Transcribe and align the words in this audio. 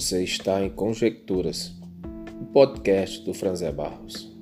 Você 0.00 0.24
está 0.24 0.62
em 0.62 0.70
Conjecturas, 0.70 1.72
o 2.40 2.46
podcast 2.46 3.22
do 3.22 3.34
Franzé 3.34 3.70
Barros. 3.70 4.34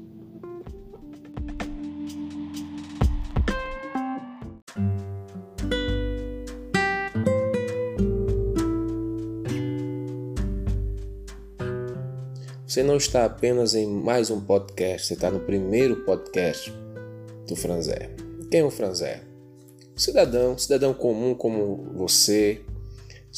Você 12.65 12.85
não 12.85 12.97
está 12.97 13.25
apenas 13.25 13.75
em 13.75 13.89
mais 13.89 14.31
um 14.31 14.41
podcast, 14.41 15.09
você 15.09 15.15
está 15.15 15.29
no 15.29 15.41
primeiro 15.41 16.05
podcast 16.05 16.73
do 17.49 17.57
Franzé. 17.57 18.15
Quem 18.49 18.61
é 18.61 18.65
o 18.65 18.71
Franzé? 18.71 19.25
Cidadão, 19.97 20.57
cidadão 20.57 20.95
comum 20.95 21.35
como 21.35 21.91
você, 21.97 22.61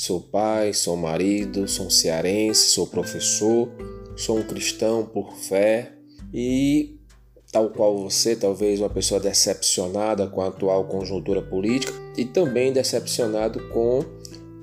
Sou 0.01 0.19
pai, 0.19 0.73
sou 0.73 0.97
marido, 0.97 1.69
sou 1.69 1.85
um 1.85 1.91
cearense, 1.91 2.71
sou 2.71 2.87
professor, 2.87 3.69
sou 4.17 4.39
um 4.39 4.43
cristão 4.43 5.05
por 5.05 5.37
fé 5.37 5.93
e, 6.33 6.97
tal 7.53 7.69
qual 7.69 7.99
você, 7.99 8.35
talvez 8.35 8.81
uma 8.81 8.89
pessoa 8.89 9.21
decepcionada 9.21 10.27
com 10.27 10.41
a 10.41 10.47
atual 10.47 10.87
conjuntura 10.87 11.43
política 11.43 11.93
e 12.17 12.25
também 12.25 12.73
decepcionado 12.73 13.69
com 13.69 14.03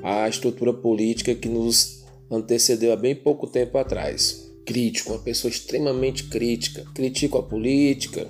a 0.01 0.27
estrutura 0.27 0.73
política 0.73 1.35
que 1.35 1.47
nos 1.47 2.03
antecedeu 2.31 2.91
há 2.91 2.95
bem 2.95 3.15
pouco 3.15 3.45
tempo 3.45 3.77
atrás. 3.77 4.51
Crítico, 4.65 5.11
uma 5.13 5.21
pessoa 5.21 5.51
extremamente 5.51 6.23
crítica. 6.29 6.83
Critico 6.95 7.37
a 7.37 7.43
política, 7.43 8.27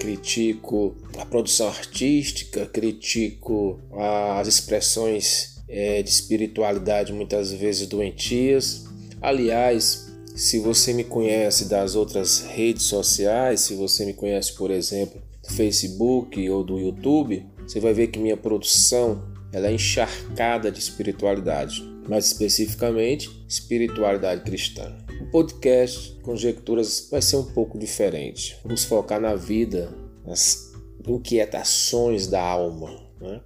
critico 0.00 0.96
a 1.18 1.26
produção 1.26 1.68
artística, 1.68 2.64
critico 2.64 3.78
as 3.92 4.48
expressões 4.48 5.55
é, 5.68 6.02
de 6.02 6.10
espiritualidade 6.10 7.12
muitas 7.12 7.52
vezes 7.52 7.86
doentias. 7.86 8.84
Aliás, 9.20 10.12
se 10.34 10.58
você 10.58 10.92
me 10.92 11.04
conhece 11.04 11.68
das 11.68 11.94
outras 11.94 12.40
redes 12.40 12.84
sociais, 12.84 13.60
se 13.60 13.74
você 13.74 14.04
me 14.04 14.12
conhece, 14.12 14.52
por 14.52 14.70
exemplo, 14.70 15.20
do 15.42 15.54
Facebook 15.54 16.48
ou 16.50 16.62
do 16.62 16.78
YouTube, 16.78 17.46
você 17.66 17.80
vai 17.80 17.94
ver 17.94 18.08
que 18.08 18.18
minha 18.18 18.36
produção 18.36 19.34
ela 19.52 19.68
é 19.68 19.72
encharcada 19.72 20.70
de 20.70 20.78
espiritualidade, 20.78 21.82
mais 22.08 22.26
especificamente 22.26 23.30
espiritualidade 23.48 24.42
cristã. 24.42 24.94
O 25.20 25.30
podcast 25.30 26.14
Conjecturas 26.22 27.08
vai 27.10 27.22
ser 27.22 27.36
um 27.36 27.44
pouco 27.44 27.78
diferente. 27.78 28.58
Vamos 28.62 28.84
focar 28.84 29.20
na 29.20 29.34
vida, 29.34 29.90
nas 30.24 30.72
inquietações 31.08 32.26
da 32.26 32.42
alma. 32.42 33.00
Né? 33.20 33.40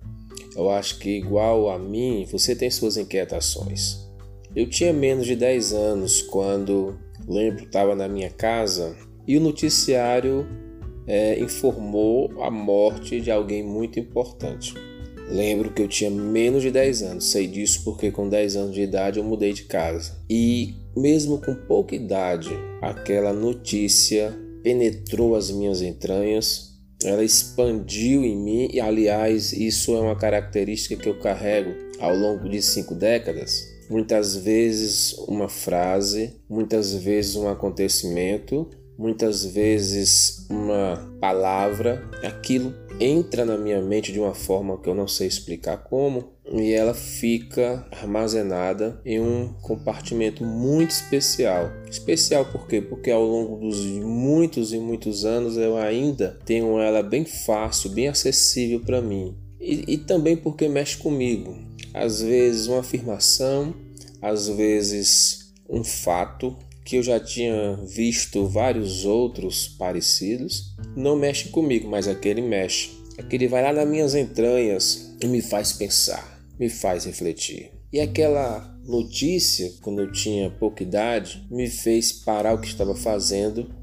Eu 0.61 0.69
acho 0.69 0.99
que, 0.99 1.09
igual 1.09 1.71
a 1.71 1.79
mim, 1.79 2.27
você 2.31 2.55
tem 2.55 2.71
suas 2.71 2.99
inquietações. 2.99 4.07
Eu 4.55 4.69
tinha 4.69 4.93
menos 4.93 5.25
de 5.25 5.35
10 5.35 5.73
anos 5.73 6.21
quando, 6.21 6.99
lembro, 7.27 7.65
estava 7.65 7.95
na 7.95 8.07
minha 8.07 8.29
casa 8.29 8.95
e 9.27 9.39
o 9.39 9.41
noticiário 9.41 10.47
é, 11.07 11.41
informou 11.41 12.43
a 12.43 12.51
morte 12.51 13.23
de 13.23 13.31
alguém 13.31 13.63
muito 13.63 13.99
importante. 13.99 14.75
Lembro 15.31 15.73
que 15.73 15.81
eu 15.81 15.89
tinha 15.89 16.11
menos 16.11 16.63
de 16.63 16.71
10 16.71 17.03
anos, 17.05 17.31
sei 17.31 17.47
disso 17.47 17.83
porque 17.83 18.11
com 18.11 18.29
10 18.29 18.57
anos 18.57 18.75
de 18.75 18.83
idade 18.83 19.19
eu 19.19 19.25
mudei 19.25 19.55
de 19.55 19.63
casa. 19.63 20.21
E 20.29 20.75
mesmo 20.95 21.41
com 21.41 21.55
pouca 21.55 21.95
idade, 21.95 22.51
aquela 22.83 23.33
notícia 23.33 24.39
penetrou 24.63 25.37
as 25.37 25.51
minhas 25.51 25.81
entranhas, 25.81 26.70
ela 27.05 27.25
expandiu 27.25 28.25
em 28.25 28.37
mim 28.37 28.69
e, 28.73 28.81
aliás, 28.81 29.53
isso 29.53 29.95
é 29.97 30.01
uma 30.01 30.17
característica 30.17 30.97
que 30.97 31.09
eu 31.09 31.19
carrego 31.19 31.75
ao 31.99 32.15
longo 32.15 32.49
de 32.49 32.61
cinco 32.61 32.95
décadas. 32.95 33.69
Muitas 33.89 34.37
vezes 34.37 35.15
uma 35.27 35.49
frase, 35.49 36.35
muitas 36.49 36.95
vezes 36.95 37.37
um 37.37 37.49
acontecimento, 37.49 38.69
muitas 38.97 39.45
vezes 39.45 40.47
uma 40.49 41.11
palavra, 41.21 42.09
aquilo 42.23 42.75
entra 43.01 43.47
na 43.47 43.57
minha 43.57 43.81
mente 43.81 44.13
de 44.13 44.21
uma 44.21 44.35
forma 44.35 44.79
que 44.79 44.89
eu 44.89 44.95
não 44.95 45.09
sei 45.09 45.27
explicar 45.27 45.79
como, 45.79 46.35
e 46.53 46.73
ela 46.73 46.93
fica 46.93 47.87
armazenada 47.93 49.01
em 49.05 49.21
um 49.21 49.53
compartimento 49.63 50.45
muito 50.45 50.91
especial. 50.91 51.71
Especial 51.89 52.45
por 52.47 52.67
quê? 52.67 52.81
Porque 52.81 53.11
ao 53.11 53.25
longo 53.25 53.57
dos 53.57 53.85
muitos 53.85 54.73
e 54.73 54.79
muitos 54.79 55.25
anos 55.25 55.57
eu 55.57 55.77
ainda 55.77 56.39
tenho 56.45 56.79
ela 56.81 57.03
bem 57.03 57.25
fácil, 57.25 57.91
bem 57.91 58.09
acessível 58.09 58.81
para 58.81 59.01
mim. 59.01 59.37
E, 59.61 59.85
e 59.87 59.99
também 59.99 60.37
porque 60.37 60.69
mexe 60.69 60.97
comigo. 60.97 61.57
Às 61.95 62.21
vezes 62.21 62.67
uma 62.67 62.81
afirmação, 62.81 63.75
às 64.21 64.49
vezes 64.49 65.53
um 65.69 65.85
fato 65.85 66.57
que 66.85 66.97
eu 66.97 67.03
já 67.03 67.21
tinha 67.21 67.79
visto 67.87 68.47
vários 68.49 69.05
outros 69.05 69.69
parecidos, 69.69 70.75
não 70.97 71.15
mexe 71.15 71.49
comigo, 71.51 71.89
mas 71.89 72.09
aquele 72.09 72.43
mexe. 72.43 72.99
Aquele 73.17 73.47
vai 73.47 73.63
lá 73.63 73.73
nas 73.73 73.89
minhas 73.89 74.15
entranhas 74.15 75.15
e 75.23 75.27
me 75.27 75.43
faz 75.43 75.73
pensar 75.73 76.40
me 76.61 76.69
faz 76.69 77.07
refletir. 77.07 77.73
E 77.91 77.99
aquela 77.99 78.79
notícia, 78.85 79.73
quando 79.81 80.03
eu 80.03 80.13
tinha 80.13 80.51
pouca 80.51 80.83
idade, 80.83 81.43
me 81.51 81.67
fez 81.67 82.13
parar 82.13 82.55
o 82.55 82.61
que 82.61 82.69
estava 82.69 82.95
fazendo. 82.95 83.75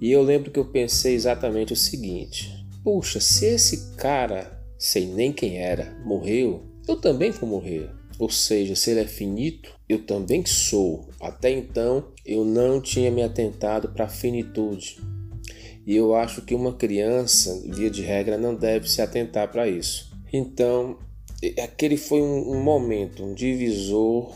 E 0.00 0.12
eu 0.12 0.22
lembro 0.22 0.52
que 0.52 0.58
eu 0.58 0.70
pensei 0.70 1.14
exatamente 1.14 1.72
o 1.72 1.76
seguinte: 1.76 2.48
puxa, 2.84 3.18
se 3.18 3.46
esse 3.46 3.96
cara, 3.96 4.62
sei 4.78 5.06
nem 5.06 5.32
quem 5.32 5.58
era, 5.58 5.98
morreu, 6.06 6.62
eu 6.86 6.96
também 6.96 7.32
vou 7.32 7.48
morrer. 7.48 7.90
Ou 8.16 8.30
seja, 8.30 8.76
se 8.76 8.90
ele 8.92 9.00
é 9.00 9.06
finito, 9.06 9.74
eu 9.88 10.04
também 10.04 10.44
sou. 10.46 11.08
Até 11.20 11.50
então, 11.50 12.12
eu 12.24 12.44
não 12.44 12.80
tinha 12.80 13.10
me 13.10 13.22
atentado 13.22 13.88
para 13.88 14.04
a 14.04 14.08
finitude. 14.08 14.98
E 15.86 15.96
eu 15.96 16.14
acho 16.14 16.42
que 16.42 16.54
uma 16.54 16.74
criança, 16.74 17.62
via 17.66 17.90
de 17.90 18.02
regra, 18.02 18.38
não 18.38 18.54
deve 18.54 18.88
se 18.88 19.02
atentar 19.02 19.50
para 19.50 19.66
isso. 19.66 20.10
Então, 20.32 20.98
aquele 21.60 21.96
foi 21.96 22.20
um, 22.20 22.52
um 22.52 22.62
momento, 22.62 23.24
um 23.24 23.34
divisor 23.34 24.32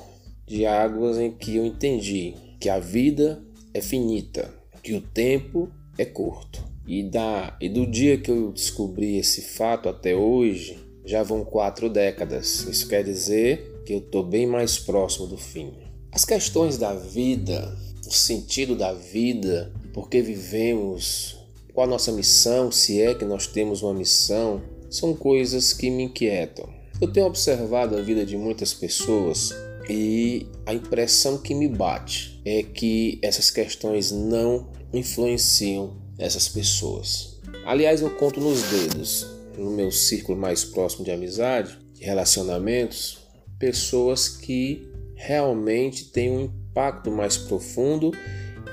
de 0.46 0.66
águas 0.66 1.18
em 1.18 1.30
que 1.30 1.56
eu 1.56 1.64
entendi 1.64 2.34
que 2.58 2.68
a 2.68 2.78
vida 2.78 3.42
é 3.72 3.80
finita, 3.80 4.52
que 4.82 4.94
o 4.94 5.00
tempo 5.00 5.70
é 5.98 6.04
curto. 6.04 6.62
E, 6.86 7.02
da, 7.02 7.56
e 7.60 7.68
do 7.68 7.86
dia 7.86 8.18
que 8.18 8.30
eu 8.30 8.52
descobri 8.52 9.16
esse 9.16 9.40
fato 9.40 9.88
até 9.88 10.14
hoje, 10.14 10.78
já 11.04 11.22
vão 11.22 11.44
quatro 11.44 11.88
décadas. 11.88 12.66
Isso 12.68 12.88
quer 12.88 13.02
dizer 13.02 13.82
que 13.84 13.92
eu 13.92 13.98
estou 13.98 14.22
bem 14.22 14.46
mais 14.46 14.78
próximo 14.78 15.26
do 15.26 15.36
fim. 15.36 15.72
As 16.12 16.24
questões 16.24 16.78
da 16.78 16.94
vida, 16.94 17.76
o 18.06 18.12
sentido 18.12 18.76
da 18.76 18.92
vida, 18.92 19.72
por 19.92 20.08
que 20.08 20.20
vivemos, 20.22 21.36
qual 21.72 21.86
a 21.86 21.90
nossa 21.90 22.12
missão, 22.12 22.70
se 22.70 23.00
é 23.00 23.14
que 23.14 23.24
nós 23.24 23.46
temos 23.46 23.82
uma 23.82 23.92
missão, 23.92 24.62
são 24.90 25.14
coisas 25.14 25.72
que 25.72 25.90
me 25.90 26.04
inquietam. 26.04 26.68
Eu 27.00 27.08
tenho 27.08 27.26
observado 27.26 27.96
a 27.96 28.00
vida 28.00 28.24
de 28.24 28.36
muitas 28.36 28.72
pessoas 28.72 29.52
e 29.90 30.46
a 30.64 30.72
impressão 30.72 31.36
que 31.38 31.52
me 31.52 31.66
bate 31.66 32.40
é 32.44 32.62
que 32.62 33.18
essas 33.20 33.50
questões 33.50 34.12
não 34.12 34.68
influenciam 34.92 35.96
essas 36.16 36.48
pessoas. 36.48 37.40
Aliás, 37.66 38.00
eu 38.00 38.10
conto 38.10 38.40
nos 38.40 38.62
dedos, 38.62 39.26
no 39.58 39.72
meu 39.72 39.90
círculo 39.90 40.38
mais 40.38 40.64
próximo 40.64 41.04
de 41.04 41.10
amizade, 41.10 41.76
de 41.94 42.04
relacionamentos, 42.04 43.18
pessoas 43.58 44.28
que 44.28 44.88
realmente 45.16 46.04
têm 46.06 46.30
um 46.30 46.44
impacto 46.44 47.10
mais 47.10 47.36
profundo 47.36 48.12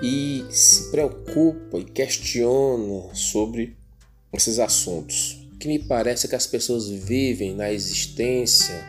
e 0.02 0.46
se 0.52 0.92
preocupa 0.92 1.80
e 1.80 1.86
questiona 1.86 3.16
sobre 3.16 3.76
esses 4.32 4.60
assuntos 4.60 5.41
que 5.62 5.68
me 5.68 5.78
parece 5.78 6.28
que 6.28 6.36
as 6.36 6.48
pessoas 6.48 6.90
vivem 6.90 7.56
na 7.56 7.72
existência, 7.72 8.84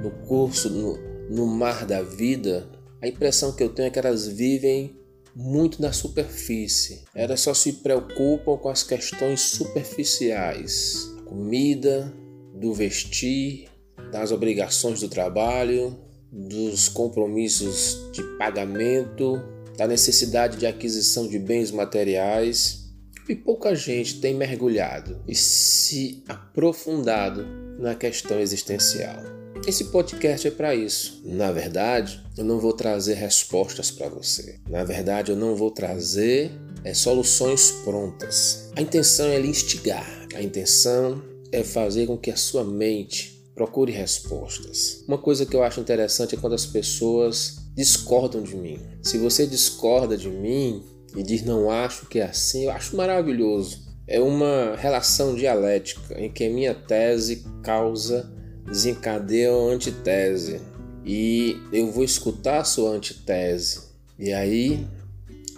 no 0.00 0.12
curso, 0.28 0.70
no, 0.70 0.96
no 1.28 1.46
mar 1.48 1.84
da 1.84 2.00
vida, 2.00 2.70
a 3.02 3.08
impressão 3.08 3.52
que 3.52 3.62
eu 3.64 3.70
tenho 3.70 3.88
é 3.88 3.90
que 3.90 3.98
elas 3.98 4.28
vivem 4.28 4.96
muito 5.34 5.82
na 5.82 5.92
superfície. 5.92 7.02
Elas 7.12 7.40
só 7.40 7.52
se 7.52 7.72
preocupam 7.74 8.56
com 8.56 8.68
as 8.68 8.84
questões 8.84 9.40
superficiais, 9.40 11.12
comida, 11.24 12.14
do 12.54 12.72
vestir, 12.72 13.68
das 14.12 14.30
obrigações 14.30 15.00
do 15.00 15.08
trabalho, 15.08 15.98
dos 16.30 16.88
compromissos 16.88 17.98
de 18.12 18.22
pagamento, 18.38 19.42
da 19.76 19.88
necessidade 19.88 20.56
de 20.56 20.66
aquisição 20.66 21.26
de 21.26 21.38
bens 21.38 21.72
materiais 21.72 22.85
e 23.28 23.34
pouca 23.34 23.74
gente 23.74 24.20
tem 24.20 24.34
mergulhado 24.34 25.20
e 25.26 25.34
se 25.34 26.22
aprofundado 26.28 27.46
na 27.78 27.94
questão 27.94 28.38
existencial. 28.38 29.22
Esse 29.66 29.84
podcast 29.86 30.46
é 30.46 30.50
para 30.50 30.74
isso. 30.74 31.22
Na 31.24 31.50
verdade, 31.50 32.22
eu 32.36 32.44
não 32.44 32.60
vou 32.60 32.72
trazer 32.72 33.14
respostas 33.14 33.90
para 33.90 34.08
você. 34.08 34.60
Na 34.68 34.84
verdade, 34.84 35.32
eu 35.32 35.36
não 35.36 35.56
vou 35.56 35.70
trazer 35.70 36.52
é, 36.84 36.94
soluções 36.94 37.70
prontas. 37.84 38.70
A 38.76 38.80
intenção 38.80 39.26
é 39.26 39.38
lhe 39.38 39.48
instigar. 39.48 40.06
A 40.34 40.42
intenção 40.42 41.22
é 41.50 41.64
fazer 41.64 42.06
com 42.06 42.16
que 42.16 42.30
a 42.30 42.36
sua 42.36 42.62
mente 42.62 43.36
procure 43.54 43.90
respostas. 43.90 45.02
Uma 45.08 45.18
coisa 45.18 45.46
que 45.46 45.56
eu 45.56 45.62
acho 45.62 45.80
interessante 45.80 46.34
é 46.34 46.38
quando 46.38 46.54
as 46.54 46.66
pessoas 46.66 47.56
discordam 47.74 48.42
de 48.42 48.54
mim. 48.54 48.78
Se 49.02 49.18
você 49.18 49.46
discorda 49.46 50.16
de 50.16 50.28
mim 50.28 50.84
e 51.16 51.22
diz 51.22 51.42
não 51.42 51.70
acho 51.70 52.06
que 52.06 52.18
é 52.18 52.24
assim, 52.24 52.64
eu 52.64 52.70
acho 52.70 52.94
maravilhoso. 52.94 53.86
É 54.06 54.20
uma 54.20 54.76
relação 54.76 55.34
dialética 55.34 56.20
em 56.20 56.30
que 56.30 56.44
a 56.44 56.50
minha 56.50 56.74
tese 56.74 57.44
causa, 57.62 58.30
desencadeia 58.66 59.52
uma 59.52 59.72
antitese. 59.72 60.60
E 61.04 61.56
eu 61.72 61.90
vou 61.90 62.04
escutar 62.04 62.60
a 62.60 62.64
sua 62.64 62.90
antitese. 62.90 63.80
E 64.18 64.32
aí, 64.32 64.86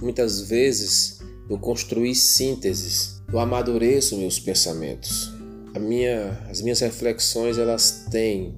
muitas 0.01 0.41
vezes, 0.41 1.21
eu 1.51 1.59
construí 1.59 2.15
sínteses, 2.15 3.21
eu 3.31 3.39
amadureço 3.39 4.17
meus 4.17 4.39
pensamentos. 4.39 5.33
A 5.75 5.79
minha, 5.79 6.31
as 6.49 6.63
minhas 6.63 6.81
reflexões 6.81 7.59
elas 7.59 8.07
têm 8.11 8.55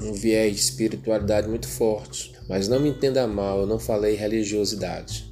um 0.00 0.12
viés 0.12 0.54
de 0.54 0.60
espiritualidade 0.60 1.48
muito 1.48 1.68
forte. 1.68 2.32
Mas 2.48 2.66
não 2.66 2.80
me 2.80 2.88
entenda 2.88 3.26
mal, 3.26 3.60
eu 3.60 3.66
não 3.66 3.78
falei 3.78 4.16
religiosidade. 4.16 5.29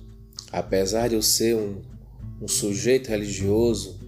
Apesar 0.52 1.08
de 1.08 1.14
eu 1.14 1.22
ser 1.22 1.56
um, 1.56 1.82
um 2.40 2.48
sujeito 2.48 3.08
religioso, 3.08 3.98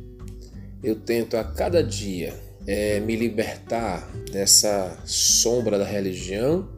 eu 0.83 0.97
tento 0.97 1.37
a 1.37 1.45
cada 1.45 1.83
dia 1.83 2.35
é, 2.67 3.01
me 3.01 3.17
libertar 3.17 4.11
dessa 4.33 4.99
sombra 5.05 5.79
da 5.79 5.85
religião 5.85 6.69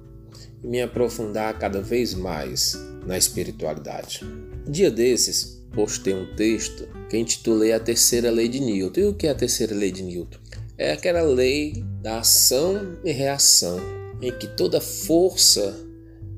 e 0.63 0.67
me 0.67 0.81
aprofundar 0.81 1.59
cada 1.59 1.81
vez 1.81 2.15
mais 2.15 2.77
na 3.07 3.17
espiritualidade. 3.17 4.21
Dia 4.69 4.91
desses, 4.91 5.63
postei 5.73 6.15
um 6.15 6.35
texto 6.35 6.89
que 7.09 7.19
intitulei 7.19 7.73
A 7.73 7.81
Terceira 7.81 8.31
Lei 8.31 8.49
de 8.49 8.61
Newton. 8.61 9.01
E 9.01 9.05
o 9.05 9.15
que 9.15 9.27
é 9.27 9.31
a 9.31 9.35
Terceira 9.35 9.75
Lei 9.75 9.91
de 9.91 10.03
Newton? 10.03 10.39
É 10.79 10.93
aquela 10.93 11.23
lei 11.23 11.85
da 12.01 12.21
ação 12.21 12.99
e 13.05 13.13
reação, 13.13 13.79
em 14.21 14.33
que 14.33 14.47
toda 14.47 14.81
força 14.81 15.75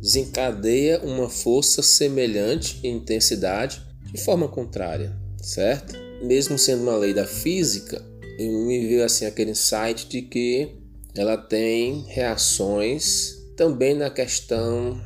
desencadeia 0.05 1.01
uma 1.03 1.31
força 1.31 1.83
semelhante 1.83 2.79
em 2.85 2.97
intensidade 2.97 3.83
de 4.12 4.21
forma 4.21 4.47
contrária, 4.47 5.17
certo? 5.41 5.95
Mesmo 6.23 6.59
sendo 6.59 6.83
uma 6.83 6.95
lei 6.95 7.15
da 7.15 7.25
física, 7.27 8.05
me 8.39 8.87
veio 8.87 9.03
assim 9.03 9.25
aquele 9.25 9.53
insight 9.53 10.06
de 10.06 10.21
que 10.21 10.77
ela 11.15 11.39
tem 11.39 12.05
reações 12.06 13.35
também 13.56 13.95
na 13.95 14.11
questão 14.11 15.01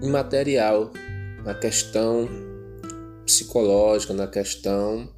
imaterial, 0.00 0.92
na 1.44 1.52
questão 1.52 2.28
psicológica, 3.24 4.14
na 4.14 4.28
questão 4.28 5.08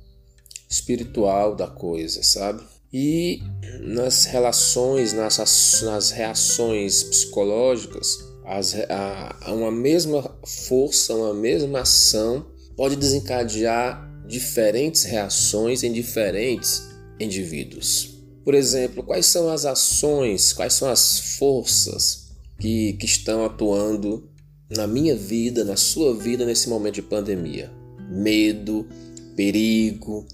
espiritual 0.70 1.54
da 1.54 1.66
coisa, 1.66 2.22
sabe? 2.22 2.62
E 2.90 3.42
nas 3.80 4.24
relações, 4.24 5.12
nas, 5.12 5.82
nas 5.82 6.10
reações 6.12 7.02
psicológicas, 7.02 8.27
as, 8.48 8.74
a, 8.88 9.52
uma 9.52 9.70
mesma 9.70 10.22
força, 10.44 11.14
uma 11.14 11.34
mesma 11.34 11.80
ação 11.80 12.46
pode 12.74 12.96
desencadear 12.96 14.08
diferentes 14.26 15.04
reações 15.04 15.82
em 15.82 15.92
diferentes 15.92 16.88
indivíduos. 17.20 18.16
Por 18.44 18.54
exemplo, 18.54 19.02
quais 19.02 19.26
são 19.26 19.50
as 19.50 19.66
ações, 19.66 20.54
quais 20.54 20.72
são 20.72 20.88
as 20.88 21.36
forças 21.38 22.28
que, 22.58 22.94
que 22.94 23.04
estão 23.04 23.44
atuando 23.44 24.30
na 24.70 24.86
minha 24.86 25.14
vida, 25.14 25.64
na 25.64 25.76
sua 25.76 26.16
vida 26.16 26.46
nesse 26.46 26.70
momento 26.70 26.94
de 26.94 27.02
pandemia? 27.02 27.70
Medo, 28.10 28.88
perigo, 29.36 30.26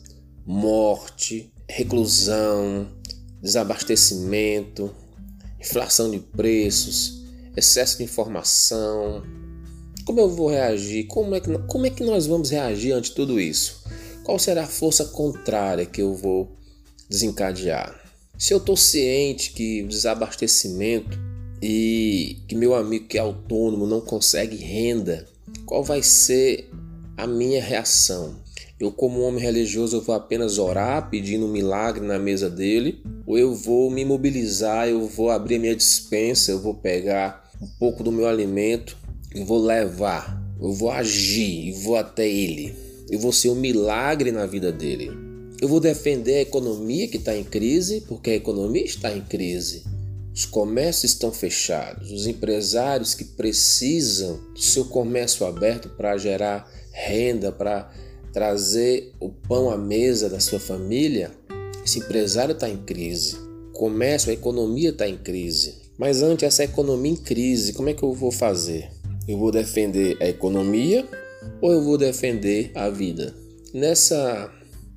morte, 0.47 1.53
reclusão, 1.69 2.89
desabastecimento, 3.43 4.95
inflação 5.61 6.11
de 6.11 6.21
preços, 6.21 7.24
excesso 7.57 7.99
de 7.99 8.05
informação. 8.05 9.23
Como 10.05 10.21
eu 10.21 10.29
vou 10.29 10.49
reagir? 10.49 11.07
Como 11.07 11.35
é 11.35 11.41
que, 11.41 11.59
como 11.67 11.87
é 11.87 11.91
que 11.91 12.05
nós 12.05 12.27
vamos 12.27 12.51
reagir 12.51 12.93
ante 12.93 13.13
tudo 13.13 13.41
isso? 13.41 13.83
Qual 14.23 14.39
será 14.39 14.65
a 14.65 14.67
força 14.67 15.05
contrária 15.07 15.87
que 15.87 16.03
eu 16.03 16.15
vou 16.15 16.57
desencadear? 17.09 17.95
Se 18.37 18.53
eu 18.53 18.59
estou 18.59 18.77
ciente 18.77 19.53
que 19.53 19.83
o 19.83 19.89
desabastecimento 19.89 21.19
e 21.63 22.39
que 22.49 22.55
meu 22.55 22.75
amigo 22.75 23.07
que 23.07 23.17
é 23.17 23.21
autônomo 23.21 23.87
não 23.87 24.01
consegue 24.01 24.57
renda, 24.57 25.27
qual 25.65 25.83
vai 25.83 26.03
ser 26.03 26.69
a 27.17 27.27
minha 27.27 27.63
reação? 27.63 28.43
Eu, 28.79 28.91
como 28.91 29.21
homem 29.21 29.43
religioso, 29.43 30.01
vou 30.01 30.15
apenas 30.15 30.59
orar 30.59 31.09
pedindo 31.09 31.47
um 31.47 31.51
milagre 31.51 32.05
na 32.05 32.19
mesa 32.19 32.51
dele, 32.51 33.03
ou 33.25 33.39
eu 33.39 33.55
vou 33.55 33.91
me 33.91 34.05
mobilizar, 34.05 34.89
eu 34.89 35.07
vou 35.07 35.31
abrir 35.31 35.57
a 35.57 35.59
minha 35.61 35.77
dispensa, 35.77 36.51
eu 36.51 36.61
vou 36.61 36.75
pegar 36.75 37.44
um 37.61 37.67
pouco 37.79 38.03
do 38.03 38.13
meu 38.13 38.27
alimento 38.27 38.97
e 39.35 39.43
vou 39.43 39.65
levar, 39.65 40.43
eu 40.61 40.73
vou 40.73 40.91
agir 40.91 41.69
e 41.69 41.73
vou 41.73 41.97
até 41.97 42.29
ele. 42.29 42.75
Eu 43.11 43.19
vou 43.19 43.33
ser 43.33 43.51
um 43.51 43.55
milagre 43.55 44.33
na 44.33 44.47
vida 44.47 44.73
dele. 44.73 45.11
Eu 45.61 45.69
vou 45.69 45.81
defender 45.81 46.37
a 46.37 46.43
economia 46.43 47.09
que 47.09 47.17
está 47.17 47.37
em 47.37 47.45
crise, 47.45 48.03
porque 48.03 48.31
a 48.31 48.35
economia 48.35 48.85
está 48.85 49.15
em 49.15 49.21
crise. 49.21 49.85
Os 50.35 50.45
comércios 50.45 51.13
estão 51.13 51.31
fechados, 51.31 52.11
os 52.11 52.27
empresários 52.27 53.15
que 53.15 53.25
precisam 53.25 54.41
do 54.53 54.61
seu 54.61 54.87
comércio 54.87 55.47
aberto 55.47 55.91
para 55.91 56.17
gerar 56.17 56.69
renda, 56.91 57.53
para 57.53 57.91
trazer 58.33 59.13
o 59.21 59.29
pão 59.29 59.71
à 59.71 59.77
mesa 59.77 60.29
da 60.29 60.41
sua 60.41 60.59
família, 60.59 61.31
esse 61.85 62.01
empresário 62.01 62.53
está 62.53 62.69
em 62.69 62.79
crise. 62.79 63.37
O 63.71 63.73
comércio, 63.73 64.31
a 64.31 64.35
economia 64.35 64.91
está 64.91 65.09
em 65.09 65.17
crise. 65.17 65.84
Mas 65.99 66.23
ante 66.23 66.45
essa 66.45 66.65
economia 66.65 67.13
em 67.13 67.17
crise, 67.17 67.73
como 67.73 67.89
é 67.89 67.95
que 67.95 68.03
eu 68.03 68.13
vou 68.13 68.33
fazer? 68.33 68.91
Eu 69.29 69.39
vou 69.39 69.51
defender 69.51 70.17
a 70.21 70.29
economia 70.29 71.07
ou 71.61 71.73
eu 71.73 71.83
vou 71.83 71.97
defender 71.97 72.71
a 72.75 72.91
vida? 72.91 73.35
Nessa, 73.73 74.51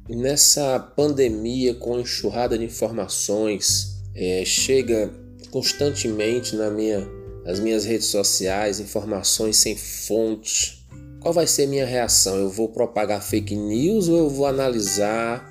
nessa 0.10 0.80
pandemia 0.80 1.76
com 1.76 2.00
enxurrada 2.00 2.58
de 2.58 2.66
informações, 2.66 4.02
é, 4.16 4.44
chega 4.46 5.12
constantemente 5.52 6.56
na 6.56 6.70
minha, 6.70 7.08
nas 7.46 7.60
minhas 7.60 7.86
redes 7.86 8.08
sociais 8.08 8.80
informações 8.80 9.58
sem 9.58 9.76
fonte, 9.76 10.78
qual 11.20 11.34
vai 11.34 11.48
ser 11.48 11.68
minha 11.68 11.86
reação? 11.86 12.38
Eu 12.38 12.50
vou 12.50 12.70
propagar 12.70 13.22
fake 13.22 13.56
news 13.56 14.08
ou 14.08 14.18
eu 14.18 14.30
vou 14.30 14.46
analisar 14.46 15.46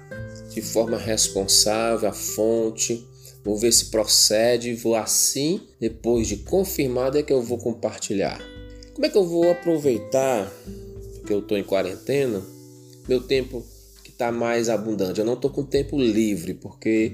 de 0.50 0.62
forma 0.62 0.96
responsável 0.96 2.08
a 2.08 2.12
fonte? 2.12 3.06
Vou 3.46 3.56
ver 3.56 3.72
se 3.72 3.86
procede 3.86 4.74
vou 4.74 4.96
assim, 4.96 5.60
depois 5.78 6.26
de 6.26 6.38
confirmado, 6.38 7.16
é 7.16 7.22
que 7.22 7.32
eu 7.32 7.40
vou 7.40 7.58
compartilhar. 7.58 8.42
Como 8.92 9.06
é 9.06 9.08
que 9.08 9.16
eu 9.16 9.24
vou 9.24 9.48
aproveitar 9.48 10.52
que 11.24 11.32
eu 11.32 11.38
estou 11.38 11.56
em 11.56 11.62
quarentena, 11.62 12.42
meu 13.08 13.20
tempo 13.20 13.64
que 14.02 14.10
está 14.10 14.32
mais 14.32 14.68
abundante? 14.68 15.20
Eu 15.20 15.24
não 15.24 15.34
estou 15.34 15.48
com 15.48 15.62
tempo 15.62 15.96
livre 15.96 16.54
porque 16.54 17.12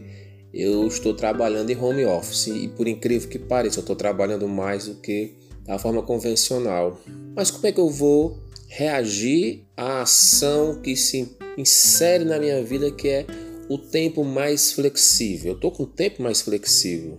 eu 0.55 0.87
estou 0.87 1.13
trabalhando 1.13 1.69
em 1.69 1.77
home 1.77 2.07
office 2.07 2.47
e 2.47 2.67
por 2.67 2.89
incrível 2.89 3.29
que 3.29 3.39
pareça, 3.39 3.81
eu 3.81 3.83
estou 3.83 3.95
trabalhando 3.95 4.49
mais 4.49 4.87
do 4.87 4.95
que 4.95 5.35
da 5.67 5.79
forma 5.79 6.03
convencional. 6.03 6.99
Mas 7.37 7.51
como 7.51 7.67
é 7.67 7.73
que 7.73 7.81
eu 7.81 7.91
vou 7.91 8.39
reagir 8.69 9.67
à 9.77 10.01
ação 10.01 10.81
que 10.81 10.97
se 10.97 11.37
insere 11.59 12.25
na 12.25 12.39
minha 12.39 12.65
vida, 12.65 12.91
que 12.91 13.07
é 13.07 13.27
o 13.75 13.79
tempo 13.79 14.25
mais 14.25 14.73
flexível? 14.73 15.53
Eu 15.53 15.57
estou 15.57 15.71
com 15.71 15.85
o 15.85 15.87
tempo 15.87 16.23
mais 16.23 16.41
flexível. 16.41 17.19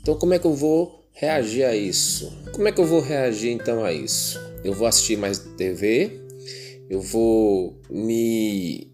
Então, 0.00 0.16
como 0.16 0.34
é 0.34 0.38
que 0.38 0.46
eu 0.46 0.54
vou 0.54 1.04
reagir 1.12 1.64
a 1.64 1.74
isso? 1.74 2.32
Como 2.52 2.68
é 2.68 2.72
que 2.72 2.80
eu 2.80 2.86
vou 2.86 3.00
reagir 3.00 3.50
então 3.50 3.84
a 3.84 3.92
isso? 3.92 4.38
Eu 4.62 4.72
vou 4.72 4.86
assistir 4.86 5.16
mais 5.16 5.38
TV, 5.38 6.20
eu 6.90 7.00
vou 7.00 7.78
me 7.88 8.92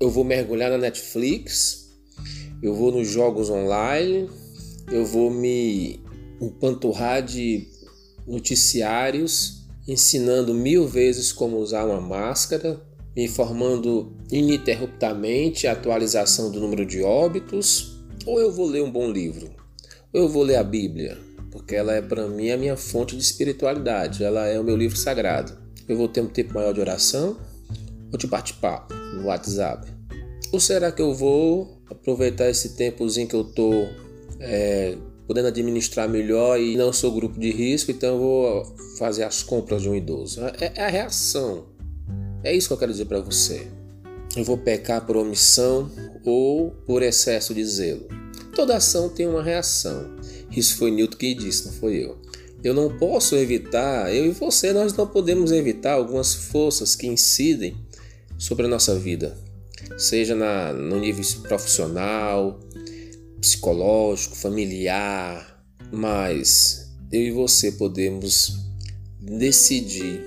eu 0.00 0.08
vou 0.08 0.22
mergulhar 0.22 0.70
na 0.70 0.78
Netflix, 0.78 1.88
eu 2.62 2.74
vou 2.74 2.92
nos 2.92 3.08
jogos 3.08 3.50
online, 3.50 4.30
eu 4.90 5.04
vou 5.04 5.30
me 5.30 6.00
empanturrar 6.40 7.22
de 7.22 7.66
noticiários, 8.26 9.64
ensinando 9.86 10.54
mil 10.54 10.86
vezes 10.86 11.32
como 11.32 11.56
usar 11.56 11.86
uma 11.86 12.00
máscara, 12.00 12.80
informando 13.24 14.12
ininterruptamente 14.30 15.66
a 15.66 15.72
atualização 15.72 16.50
do 16.50 16.60
número 16.60 16.86
de 16.86 17.02
óbitos, 17.02 17.96
ou 18.24 18.38
eu 18.38 18.52
vou 18.52 18.66
ler 18.66 18.82
um 18.82 18.90
bom 18.90 19.10
livro, 19.10 19.50
ou 20.12 20.22
eu 20.22 20.28
vou 20.28 20.42
ler 20.42 20.56
a 20.56 20.62
Bíblia, 20.62 21.18
porque 21.50 21.74
ela 21.74 21.94
é 21.94 22.00
para 22.00 22.28
mim 22.28 22.50
a 22.50 22.56
minha 22.56 22.76
fonte 22.76 23.16
de 23.16 23.22
espiritualidade, 23.22 24.22
ela 24.22 24.46
é 24.46 24.58
o 24.58 24.64
meu 24.64 24.76
livro 24.76 24.96
sagrado. 24.96 25.52
Eu 25.88 25.96
vou 25.96 26.06
ter 26.06 26.20
um 26.20 26.28
tempo 26.28 26.54
maior 26.54 26.72
de 26.72 26.80
oração 26.80 27.36
ou 28.12 28.18
de 28.18 28.26
bate-papo 28.26 28.94
no 29.14 29.26
WhatsApp? 29.26 29.90
Ou 30.52 30.60
será 30.60 30.92
que 30.92 31.02
eu 31.02 31.14
vou 31.14 31.78
aproveitar 31.90 32.48
esse 32.48 32.76
tempozinho 32.76 33.26
que 33.26 33.34
eu 33.34 33.44
tô 33.44 33.86
é, 34.40 34.96
podendo 35.26 35.48
administrar 35.48 36.08
melhor 36.08 36.58
e 36.60 36.76
não 36.76 36.92
sou 36.92 37.12
grupo 37.12 37.38
de 37.38 37.50
risco, 37.50 37.90
então 37.90 38.14
eu 38.14 38.18
vou 38.18 38.76
fazer 38.98 39.24
as 39.24 39.42
compras 39.42 39.82
de 39.82 39.88
um 39.88 39.94
idoso. 39.94 40.40
É, 40.60 40.72
é 40.74 40.84
a 40.84 40.88
reação. 40.88 41.66
É 42.42 42.54
isso 42.54 42.68
que 42.68 42.74
eu 42.74 42.78
quero 42.78 42.92
dizer 42.92 43.06
para 43.06 43.20
você. 43.20 43.66
Eu 44.36 44.44
vou 44.44 44.58
pecar 44.58 45.04
por 45.04 45.16
omissão 45.16 45.90
ou 46.24 46.70
por 46.86 47.02
excesso 47.02 47.54
de 47.54 47.64
zelo. 47.64 48.06
Toda 48.54 48.76
ação 48.76 49.08
tem 49.08 49.26
uma 49.26 49.42
reação. 49.42 50.16
Isso 50.50 50.76
foi 50.76 50.90
Newton 50.90 51.16
que 51.16 51.34
disse, 51.34 51.66
não 51.66 51.72
foi 51.72 52.04
eu. 52.04 52.18
Eu 52.62 52.74
não 52.74 52.96
posso 52.96 53.36
evitar, 53.36 54.12
eu 54.12 54.26
e 54.26 54.30
você, 54.30 54.72
nós 54.72 54.92
não 54.92 55.06
podemos 55.06 55.52
evitar 55.52 55.92
algumas 55.92 56.34
forças 56.34 56.96
que 56.96 57.06
incidem 57.06 57.76
sobre 58.36 58.66
a 58.66 58.68
nossa 58.68 58.98
vida, 58.98 59.36
seja 59.96 60.34
na, 60.34 60.72
no 60.72 60.98
nível 60.98 61.24
profissional, 61.42 62.58
psicológico, 63.40 64.36
familiar, 64.36 65.64
mas 65.92 66.90
eu 67.12 67.22
e 67.22 67.30
você 67.30 67.70
podemos 67.72 68.58
decidir 69.20 70.20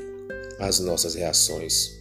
as 0.58 0.80
nossas 0.80 1.16
reações. 1.16 2.01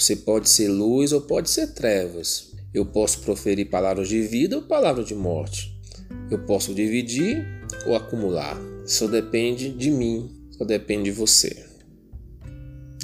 Você 0.00 0.16
pode 0.16 0.48
ser 0.48 0.68
luz 0.68 1.12
ou 1.12 1.20
pode 1.20 1.50
ser 1.50 1.74
trevas. 1.74 2.52
Eu 2.72 2.86
posso 2.86 3.20
proferir 3.20 3.68
palavras 3.68 4.08
de 4.08 4.22
vida 4.22 4.56
ou 4.56 4.62
palavras 4.62 5.06
de 5.06 5.14
morte. 5.14 5.78
Eu 6.30 6.42
posso 6.46 6.72
dividir 6.72 7.46
ou 7.86 7.94
acumular. 7.94 8.56
Só 8.86 9.06
depende 9.06 9.70
de 9.70 9.90
mim, 9.90 10.48
só 10.52 10.64
depende 10.64 11.04
de 11.04 11.10
você. 11.10 11.68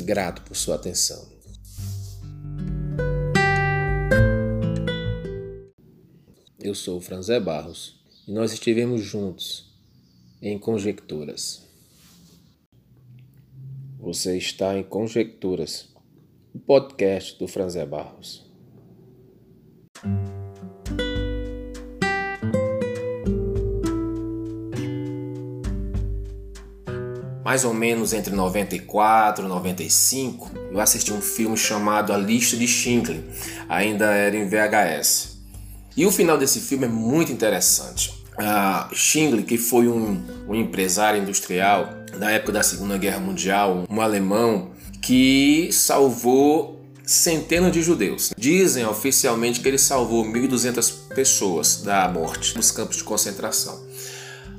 Grato 0.01 0.41
por 0.41 0.57
sua 0.57 0.77
atenção. 0.77 1.23
Eu 6.59 6.75
sou 6.75 6.97
o 6.97 7.03
Franzé 7.03 7.39
Barros 7.39 8.01
e 8.27 8.33
nós 8.33 8.55
estivemos 8.55 9.03
juntos 9.03 9.71
em 10.41 10.59
Conjecturas. 10.59 11.63
Você 13.99 14.39
está 14.39 14.79
em 14.79 14.83
Conjecturas, 14.83 15.95
podcast 16.67 17.39
do 17.39 17.47
Franzé 17.47 17.87
Barros. 17.87 18.45
mais 27.45 27.65
ou 27.65 27.73
menos 27.73 28.13
entre 28.13 28.35
94 28.35 29.47
e 29.47 29.49
95, 29.49 30.51
eu 30.73 30.81
assisti 30.81 31.13
um 31.13 31.21
filme 31.21 31.57
chamado 31.57 32.13
A 32.13 32.19
Lista 32.19 32.57
de 32.57 32.67
Schindler, 32.67 33.23
ainda 33.69 34.07
era 34.13 34.37
em 34.37 34.49
VHS. 34.49 35.39
E 35.97 36.05
o 36.05 36.11
final 36.11 36.37
desse 36.37 36.59
filme 36.59 36.87
é 36.87 36.89
muito 36.89 37.31
interessante. 37.31 38.13
Schindler, 38.93 39.45
que 39.45 39.57
foi 39.57 39.87
um, 39.87 40.21
um 40.49 40.55
empresário 40.57 41.23
industrial 41.23 41.89
da 42.19 42.33
época 42.33 42.53
da 42.53 42.65
Segunda 42.65 42.99
Guerra 42.99 43.21
Mundial, 43.21 43.85
um 43.89 44.01
alemão 44.01 44.73
que 45.07 45.69
salvou 45.71 46.81
centenas 47.05 47.71
de 47.71 47.81
judeus. 47.81 48.33
Dizem 48.37 48.85
oficialmente 48.85 49.61
que 49.61 49.69
ele 49.69 49.79
salvou 49.79 50.25
1.200 50.25 51.15
pessoas 51.15 51.77
da 51.77 52.09
morte 52.09 52.57
nos 52.57 52.73
campos 52.73 52.97
de 52.97 53.05
concentração. 53.05 53.87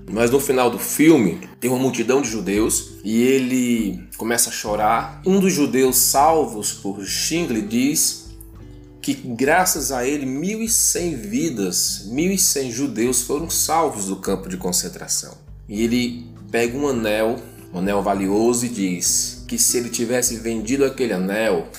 Mas 0.09 0.31
no 0.31 0.39
final 0.39 0.69
do 0.69 0.79
filme 0.79 1.41
tem 1.59 1.69
uma 1.69 1.77
multidão 1.77 2.21
de 2.21 2.29
judeus 2.29 2.91
e 3.03 3.21
ele 3.23 4.07
começa 4.15 4.49
a 4.49 4.53
chorar. 4.53 5.21
Um 5.25 5.41
dos 5.41 5.51
judeus 5.51 5.97
salvos 5.97 6.71
por 6.71 7.05
Schindler 7.05 7.67
diz 7.67 8.29
que 9.01 9.13
graças 9.13 9.91
a 9.91 10.07
ele 10.07 10.25
1100 10.25 11.15
vidas, 11.17 12.05
1100 12.05 12.71
judeus 12.71 13.21
foram 13.23 13.49
salvos 13.49 14.05
do 14.05 14.15
campo 14.15 14.47
de 14.47 14.55
concentração. 14.55 15.33
E 15.67 15.83
ele 15.83 16.25
pega 16.49 16.77
um 16.77 16.87
anel, 16.87 17.35
um 17.73 17.79
anel 17.79 18.01
valioso 18.01 18.65
e 18.65 18.69
diz 18.69 19.36
que 19.47 19.57
se 19.57 19.77
ele 19.77 19.89
tivesse 19.89 20.35
vendido 20.37 20.83
aquele 20.83 21.13
anel, 21.13 21.69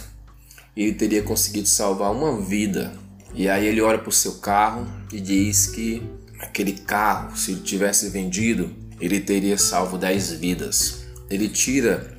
ele 0.77 0.95
teria 0.95 1.23
conseguido 1.23 1.69
salvar 1.69 2.11
uma 2.11 2.41
vida. 2.41 2.93
E 3.35 3.49
aí 3.49 3.67
ele 3.67 3.81
olha 3.81 3.99
para 3.99 4.09
o 4.09 4.13
seu 4.13 4.37
carro 4.37 4.87
e 5.13 5.21
diz 5.21 5.67
que 5.67 6.03
aquele 6.41 6.73
carro, 6.73 7.37
se 7.37 7.53
ele 7.53 7.61
tivesse 7.61 8.09
vendido, 8.09 8.75
ele 9.01 9.21
teria 9.21 9.59
salvo 9.59 9.99
10 9.99 10.33
vidas. 10.33 11.05
Ele 11.29 11.49
tira 11.49 12.17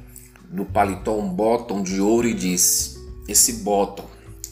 do 0.50 0.66
paletó 0.66 1.20
um 1.20 1.30
botão 1.30 1.82
de 1.82 2.00
ouro 2.00 2.28
e 2.28 2.34
diz: 2.34 2.98
Esse 3.28 3.54
botão 3.54 4.06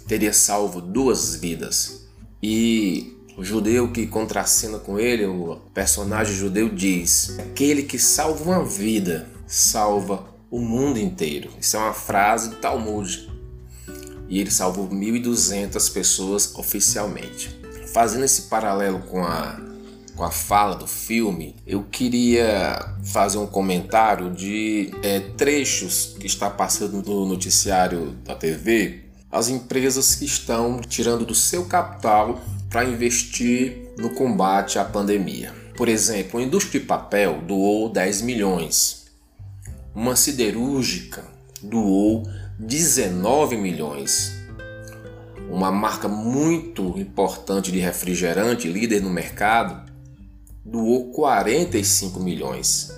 teria 0.08 0.34
salvo 0.34 0.82
duas 0.82 1.36
vidas. 1.36 2.08
E 2.42 3.16
o 3.38 3.44
judeu 3.44 3.92
que 3.92 4.08
contracena 4.08 4.80
com 4.80 5.00
ele, 5.00 5.26
o 5.26 5.58
personagem 5.74 6.36
judeu, 6.36 6.70
diz: 6.70 7.38
Aquele 7.40 7.84
que 7.84 8.00
salva 8.00 8.44
uma 8.44 8.66
vida 8.66 9.30
salva 9.46 10.37
o 10.50 10.60
mundo 10.60 11.00
inteiro. 11.00 11.50
Isso 11.60 11.78
é 11.78 11.80
uma 11.80 11.94
frase 11.94 12.50
do 12.50 12.56
Talmud. 12.58 13.30
E 14.30 14.40
ele 14.40 14.52
salvou 14.52 14.90
1.200 14.90 15.92
pessoas 15.94 16.54
oficialmente 16.56 17.58
fazendo 17.98 18.26
esse 18.26 18.44
paralelo 18.44 19.00
com 19.00 19.24
a, 19.24 19.60
com 20.16 20.24
a 20.24 20.30
fala 20.30 20.76
do 20.76 20.86
filme, 20.86 21.56
eu 21.66 21.84
queria 21.84 22.94
fazer 23.04 23.40
um 23.40 23.48
comentário 23.48 24.30
de 24.30 24.92
é, 25.02 25.20
trechos 25.20 26.16
que 26.20 26.28
está 26.28 26.48
passando 26.48 27.02
no 27.02 27.26
noticiário 27.26 28.12
da 28.24 28.36
TV, 28.36 29.06
as 29.32 29.50
empresas 29.50 30.14
que 30.14 30.26
estão 30.26 30.80
tirando 30.80 31.26
do 31.26 31.34
seu 31.34 31.66
capital 31.66 32.40
para 32.70 32.86
investir 32.86 33.90
no 33.98 34.12
combate 34.12 34.78
à 34.78 34.86
pandemia. 34.86 35.52
Por 35.76 35.90
exemplo, 35.90 36.40
a 36.40 36.44
indústria 36.44 36.80
de 36.80 36.86
papel 36.86 37.42
doou 37.48 37.90
10 37.90 38.22
milhões, 38.22 39.07
uma 39.98 40.16
siderúrgica 40.16 41.26
doou 41.60 42.22
19 42.60 43.58
milhões 43.58 44.32
uma 45.50 45.72
marca 45.72 46.08
muito 46.08 46.94
importante 47.00 47.72
de 47.72 47.80
refrigerante, 47.80 48.68
líder 48.68 49.02
no 49.02 49.10
mercado, 49.10 49.92
doou 50.64 51.10
45 51.12 52.20
milhões. 52.20 52.92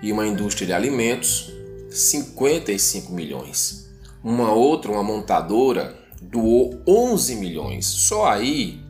E 0.00 0.12
uma 0.12 0.24
indústria 0.24 0.68
de 0.68 0.72
alimentos, 0.72 1.50
55 1.90 3.12
milhões. 3.12 3.90
Uma 4.22 4.52
outra, 4.52 4.92
uma 4.92 5.02
montadora, 5.02 5.98
doou 6.22 6.80
11 6.86 7.34
milhões. 7.36 7.86
Só 7.86 8.30
aí, 8.30 8.80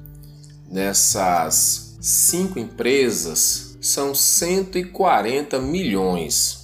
nessas 0.69 1.97
cinco 2.03 2.59
empresas, 2.59 3.79
são 3.81 4.15
140 4.15 5.59
milhões 5.59 6.60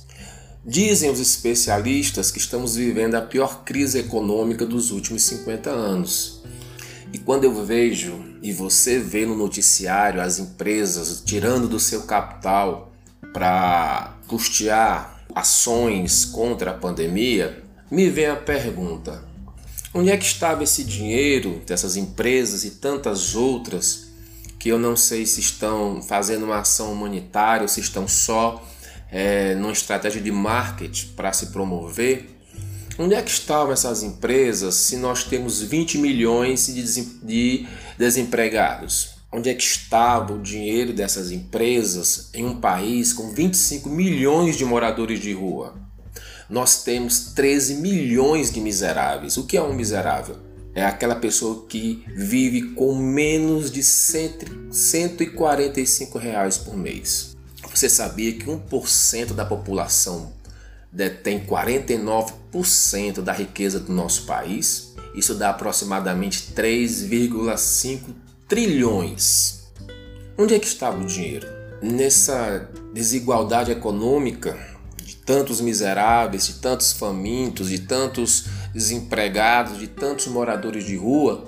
Dizem 0.68 1.12
os 1.12 1.20
especialistas 1.20 2.32
que 2.32 2.38
estamos 2.38 2.75
vivendo 2.75 3.14
a 3.14 3.23
pior 3.23 3.62
crise 3.62 4.00
econômica 4.00 4.66
dos 4.66 4.90
últimos 4.90 5.23
50 5.23 5.70
anos. 5.70 6.42
E 7.12 7.18
quando 7.18 7.44
eu 7.44 7.64
vejo 7.64 8.20
e 8.42 8.52
você 8.52 8.99
vê 8.99 9.25
no 9.25 9.37
noticiário 9.37 10.20
as 10.20 10.40
empresas 10.40 11.23
tirando 11.25 11.68
do 11.68 11.78
seu 11.78 12.02
capital 12.02 12.92
para 13.32 14.16
custear 14.26 15.25
ações 15.32 16.25
contra 16.25 16.73
a 16.73 16.75
pandemia, 16.75 17.62
me 17.88 18.11
vem 18.11 18.26
a 18.26 18.35
pergunta: 18.35 19.23
onde 19.94 20.11
é 20.11 20.16
que 20.16 20.26
estava 20.26 20.64
esse 20.64 20.82
dinheiro 20.82 21.62
dessas 21.64 21.96
empresas 21.96 22.64
e 22.64 22.70
tantas 22.70 23.37
outras 23.37 24.08
que 24.58 24.68
eu 24.68 24.80
não 24.80 24.96
sei 24.96 25.26
se 25.26 25.38
estão 25.38 26.02
fazendo 26.02 26.44
uma 26.44 26.58
ação 26.58 26.92
humanitária 26.92 27.62
ou 27.62 27.68
se 27.68 27.78
estão 27.78 28.08
só 28.08 28.66
é, 29.10 29.54
numa 29.54 29.72
estratégia 29.72 30.20
de 30.20 30.30
marketing 30.30 31.08
para 31.16 31.32
se 31.32 31.46
promover, 31.46 32.36
onde 32.98 33.14
é 33.14 33.22
que 33.22 33.30
estavam 33.30 33.72
essas 33.72 34.02
empresas 34.02 34.75
se 34.75 34.96
nós 34.96 35.25
temos 35.25 35.62
20 35.62 35.98
milhões 35.98 36.66
de 36.66 37.66
desempregados? 37.98 39.16
Onde 39.30 39.50
é 39.50 39.54
que 39.54 39.62
estava 39.62 40.32
o 40.32 40.40
dinheiro 40.40 40.92
dessas 40.92 41.30
empresas 41.30 42.30
em 42.32 42.44
um 42.44 42.60
país 42.60 43.12
com 43.12 43.30
25 43.30 43.88
milhões 43.88 44.56
de 44.56 44.64
moradores 44.64 45.20
de 45.20 45.32
rua? 45.32 45.75
Nós 46.48 46.84
temos 46.84 47.32
13 47.34 47.75
milhões 47.75 48.52
de 48.52 48.60
miseráveis. 48.60 49.36
O 49.36 49.44
que 49.44 49.56
é 49.56 49.62
um 49.62 49.75
miserável? 49.75 50.36
É 50.75 50.84
aquela 50.84 51.16
pessoa 51.16 51.66
que 51.66 52.04
vive 52.14 52.75
com 52.75 52.94
menos 52.94 53.68
de 53.70 53.82
145 53.82 56.18
reais 56.18 56.56
por 56.56 56.76
mês. 56.76 57.36
Você 57.76 57.90
sabia 57.90 58.33
que 58.33 58.47
1% 58.47 59.35
da 59.35 59.45
população 59.45 60.33
detém 60.90 61.45
49% 61.45 63.21
da 63.21 63.35
riqueza 63.35 63.78
do 63.78 63.92
nosso 63.92 64.25
país? 64.25 64.95
Isso 65.14 65.35
dá 65.35 65.50
aproximadamente 65.50 66.54
3,5 66.54 68.00
trilhões. 68.49 69.66
Onde 70.38 70.54
é 70.54 70.59
que 70.59 70.66
estava 70.66 70.99
o 70.99 71.04
dinheiro? 71.04 71.47
Nessa 71.83 72.66
desigualdade 72.95 73.71
econômica 73.73 74.56
de 74.97 75.14
tantos 75.16 75.61
miseráveis, 75.61 76.47
de 76.47 76.54
tantos 76.54 76.92
famintos, 76.92 77.68
de 77.68 77.80
tantos 77.80 78.47
desempregados, 78.73 79.78
de 79.78 79.87
tantos 79.87 80.28
moradores 80.28 80.87
de 80.87 80.97
rua, 80.97 81.45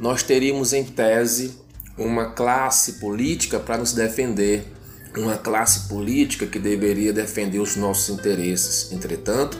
nós 0.00 0.22
teríamos 0.22 0.72
em 0.72 0.82
tese 0.82 1.58
uma 1.98 2.30
classe 2.30 2.94
política 2.94 3.60
para 3.60 3.76
nos 3.76 3.92
defender 3.92 4.75
uma 5.20 5.36
classe 5.36 5.88
política 5.88 6.46
que 6.46 6.58
deveria 6.58 7.12
defender 7.12 7.58
os 7.58 7.76
nossos 7.76 8.08
interesses. 8.08 8.90
Entretanto, 8.92 9.58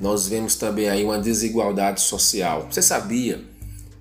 nós 0.00 0.26
vemos 0.26 0.56
também 0.56 0.88
aí 0.88 1.04
uma 1.04 1.18
desigualdade 1.18 2.00
social. 2.00 2.66
Você 2.70 2.82
sabia 2.82 3.40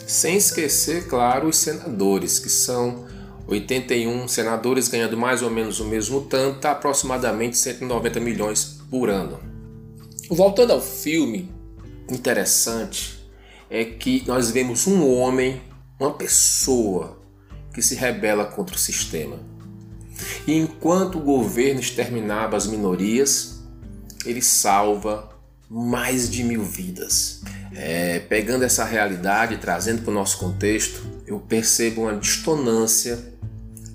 Sem 0.08 0.38
esquecer, 0.38 1.08
claro, 1.08 1.48
os 1.48 1.58
senadores, 1.58 2.40
que 2.40 2.50
são 2.50 3.06
81 3.48 4.28
senadores 4.28 4.88
ganhando 4.88 5.18
mais 5.18 5.42
ou 5.42 5.50
menos 5.50 5.80
o 5.80 5.86
mesmo 5.86 6.22
tanto, 6.22 6.66
aproximadamente 6.66 7.58
190 7.58 8.20
milhões 8.20 8.81
por 8.92 9.10
ano. 9.10 9.40
Voltando 10.30 10.74
ao 10.74 10.82
filme, 10.82 11.50
interessante 12.10 13.20
é 13.70 13.86
que 13.86 14.24
nós 14.28 14.52
vemos 14.52 14.86
um 14.86 15.10
homem, 15.10 15.62
uma 15.98 16.12
pessoa 16.12 17.18
que 17.74 17.82
se 17.82 17.96
rebela 17.96 18.44
contra 18.46 18.76
o 18.76 18.80
sistema. 18.80 19.40
E 20.46 20.54
enquanto 20.54 21.18
o 21.18 21.22
governo 21.22 21.80
exterminava 21.80 22.58
as 22.58 22.68
minorias, 22.68 23.64
ele 24.26 24.42
salva 24.42 25.30
mais 25.70 26.30
de 26.30 26.44
mil 26.44 26.64
vidas. 26.64 27.42
É, 27.74 28.20
pegando 28.20 28.66
essa 28.66 28.84
realidade 28.84 29.58
trazendo 29.58 30.02
para 30.02 30.12
o 30.12 30.14
nosso 30.14 30.38
contexto, 30.38 31.02
eu 31.26 31.40
percebo 31.40 32.02
uma 32.02 32.16
distonância 32.18 33.34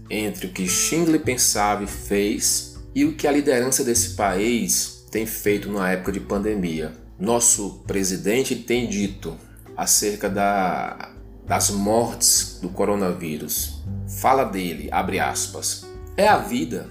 entre 0.08 0.46
o 0.46 0.52
que 0.52 0.66
Schindler 0.66 1.20
pensava 1.20 1.84
e 1.84 1.86
fez 1.86 2.75
e 2.96 3.04
o 3.04 3.12
que 3.12 3.26
a 3.26 3.30
liderança 3.30 3.84
desse 3.84 4.14
país 4.14 5.06
tem 5.10 5.26
feito 5.26 5.70
na 5.70 5.92
época 5.92 6.10
de 6.10 6.18
pandemia. 6.18 6.94
Nosso 7.18 7.82
presidente 7.86 8.56
tem 8.56 8.88
dito 8.88 9.36
acerca 9.76 10.30
da, 10.30 11.12
das 11.46 11.68
mortes 11.68 12.58
do 12.62 12.70
coronavírus. 12.70 13.82
Fala 14.18 14.44
dele, 14.44 14.88
abre 14.90 15.20
aspas. 15.20 15.86
É 16.16 16.26
a 16.26 16.38
vida. 16.38 16.88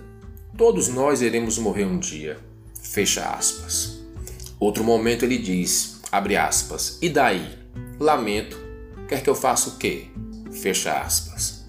Todos 0.56 0.90
nós 0.90 1.24
iremos 1.24 1.58
morrer 1.58 1.86
um 1.86 1.98
dia. 1.98 2.38
Fecha 2.84 3.28
aspas. 3.28 4.00
Outro 4.60 4.84
momento 4.84 5.26
ele 5.26 5.40
diz, 5.40 6.02
abre 6.12 6.38
aspas. 6.38 7.00
E 7.02 7.10
daí? 7.10 7.58
Lamento. 8.00 8.60
Quer 9.08 9.24
que 9.24 9.30
eu 9.30 9.36
faça 9.36 9.70
o 9.70 9.78
quê? 9.78 10.06
Fecha 10.52 11.00
aspas. 11.00 11.66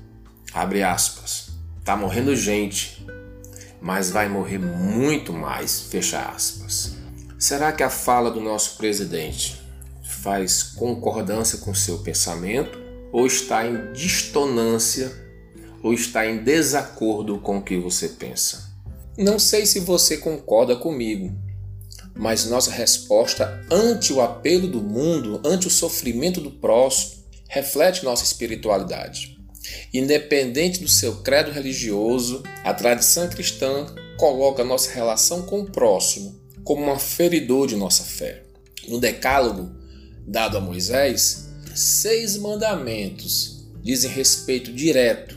Abre 0.53 0.83
aspas. 0.83 1.53
Tá 1.83 1.97
morrendo 1.97 2.37
gente, 2.37 3.06
mas 3.87 4.11
vai 4.11 4.29
morrer 4.29 4.59
muito 4.59 5.33
mais. 5.33 5.83
Fecha 5.83 6.19
aspas. 6.19 6.97
Será 7.39 7.71
que 7.71 7.85
a 7.85 7.89
fala 7.89 8.33
do 8.33 8.41
nosso 8.41 8.77
presidente 8.77 9.63
faz 10.03 10.65
concordância 10.65 11.59
com 11.59 11.73
seu 11.73 11.99
pensamento 11.99 12.77
ou 13.13 13.29
está 13.29 13.65
em 13.65 13.93
distonância 13.93 15.13
ou 15.85 15.95
está 15.95 16.27
em 16.27 16.43
desacordo 16.43 17.39
com 17.39 17.59
o 17.59 17.63
que 17.63 17.79
você 17.79 18.09
pensa. 18.09 18.75
Não 19.17 19.39
sei 19.39 19.65
se 19.65 19.79
você 19.79 20.17
concorda 20.17 20.75
comigo, 20.75 21.33
mas 22.13 22.45
nossa 22.47 22.73
resposta 22.73 23.65
ante 23.71 24.13
o 24.13 24.21
apelo 24.21 24.67
do 24.67 24.83
mundo, 24.83 25.41
ante 25.45 25.69
o 25.69 25.71
sofrimento 25.71 26.41
do 26.41 26.51
próximo, 26.51 27.23
reflete 27.49 28.05
nossa 28.05 28.25
espiritualidade. 28.25 29.36
Independente 29.93 30.81
do 30.81 30.89
seu 30.89 31.17
credo 31.17 31.51
religioso, 31.51 32.43
a 32.65 32.75
tradição 32.75 33.29
cristã 33.29 33.87
coloca 34.19 34.65
nossa 34.65 34.91
relação 34.93 35.43
com 35.43 35.61
o 35.61 35.71
próximo 35.71 36.47
como 36.67 36.83
um 36.83 36.91
aferidor 36.91 37.69
de 37.69 37.77
nossa 37.77 38.03
fé. 38.03 38.43
No 38.89 38.99
Decálogo, 38.99 39.71
dado 40.27 40.59
a 40.59 40.61
Moisés, 40.61 41.49
seis 41.75 42.37
mandamentos 42.37 43.69
dizem 43.81 44.11
respeito 44.11 44.73
direto 44.73 45.37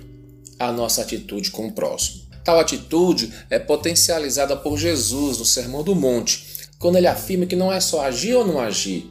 a 0.58 0.72
nossa 0.72 1.04
atitude 1.04 1.52
com 1.52 1.68
o 1.68 1.72
próximo. 1.72 2.24
Tal 2.44 2.60
atitude 2.60 3.32
é 3.48 3.60
potencializada 3.60 4.58
por 4.58 4.76
Jesus 4.76 5.38
no 5.38 5.46
Sermão 5.46 5.84
do 5.84 5.94
Monte, 5.94 6.68
quando 6.80 6.98
ele 6.98 7.06
afirma 7.06 7.46
que 7.46 7.56
não 7.56 7.72
é 7.72 7.80
só 7.80 8.02
agir 8.02 8.34
ou 8.34 8.46
não 8.46 8.60
agir, 8.60 9.06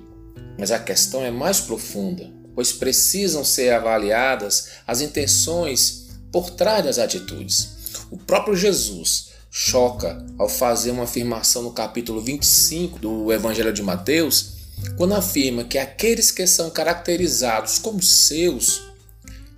mas 0.58 0.72
a 0.72 0.78
questão 0.78 1.24
é 1.24 1.30
mais 1.30 1.60
profunda, 1.60 2.32
pois 2.58 2.72
precisam 2.72 3.44
ser 3.44 3.72
avaliadas 3.72 4.70
as 4.84 5.00
intenções 5.00 6.08
por 6.32 6.50
trás 6.50 6.84
das 6.84 6.98
atitudes. 6.98 7.68
O 8.10 8.18
próprio 8.18 8.56
Jesus 8.56 9.28
choca 9.48 10.26
ao 10.36 10.48
fazer 10.48 10.90
uma 10.90 11.04
afirmação 11.04 11.62
no 11.62 11.70
capítulo 11.70 12.20
25 12.20 12.98
do 12.98 13.32
Evangelho 13.32 13.72
de 13.72 13.80
Mateus, 13.80 14.54
quando 14.96 15.14
afirma 15.14 15.62
que 15.62 15.78
aqueles 15.78 16.32
que 16.32 16.48
são 16.48 16.68
caracterizados 16.68 17.78
como 17.78 18.02
seus 18.02 18.82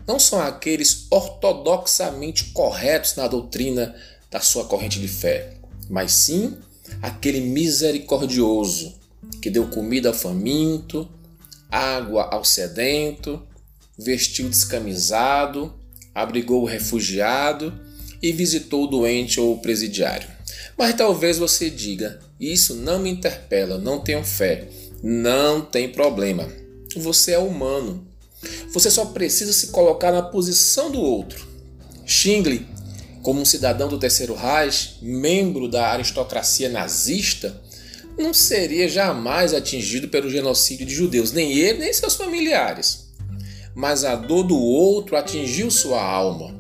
não 0.07 0.21
são 0.21 0.39
aqueles 0.39 1.07
ortodoxamente 1.11 2.53
corretos 2.53 3.17
na 3.17 3.27
doutrina 3.27 3.95
da 4.31 4.41
sua 4.41 4.67
corrente 4.67 5.01
de 5.01 5.09
fé, 5.09 5.55
mas 5.89 6.13
sim 6.13 6.55
aquele 7.01 7.41
misericordioso 7.41 8.95
que 9.41 9.49
deu 9.49 9.69
comida 9.69 10.11
ao 10.11 10.15
faminto, 10.15 11.09
água 11.71 12.29
ao 12.33 12.45
sedento, 12.45 13.43
vestiu 13.99 14.49
descamisado, 14.49 15.75
abrigou 16.15 16.63
o 16.63 16.67
refugiado 16.67 17.79
e 18.23 18.33
visitou 18.33 18.85
o 18.85 18.87
doente 18.87 19.41
ou 19.41 19.55
o 19.55 19.61
presidiário. 19.61 20.29
Mas 20.77 20.95
talvez 20.95 21.39
você 21.39 21.71
diga: 21.71 22.19
Isso 22.39 22.75
não 22.75 22.99
me 22.99 23.11
interpela, 23.11 23.79
não 23.79 24.01
tenho 24.01 24.25
fé. 24.25 24.69
Não 25.03 25.63
tem 25.63 25.89
problema. 25.89 26.47
Você 26.97 27.33
é 27.33 27.39
humano. 27.39 28.07
Você 28.73 28.91
só 28.91 29.07
precisa 29.07 29.53
se 29.53 29.69
colocar 29.69 30.13
na 30.13 30.23
posição 30.23 30.91
do 30.91 31.01
outro. 31.01 31.47
Schindler, 32.05 32.63
como 33.23 33.41
um 33.41 33.45
cidadão 33.45 33.89
do 33.89 33.99
Terceiro 33.99 34.35
Reich, 34.35 34.99
membro 35.03 35.69
da 35.69 35.89
aristocracia 35.89 36.69
nazista, 36.69 37.61
não 38.19 38.35
seria 38.35 38.89
jamais 38.89 39.55
atingido 39.55 40.09
pelo 40.09 40.31
genocídio 40.31 40.87
de 40.87 40.95
judeus, 40.95 41.33
nem 41.33 41.53
ele 41.53 41.81
nem 41.81 41.93
seus 41.93 42.15
familiares. 42.15 43.11
Mas 43.75 44.05
a 44.05 44.15
dor 44.15 44.43
do 44.43 44.59
outro 44.59 45.17
atingiu 45.17 45.71
sua 45.71 46.03
alma. 46.03 46.59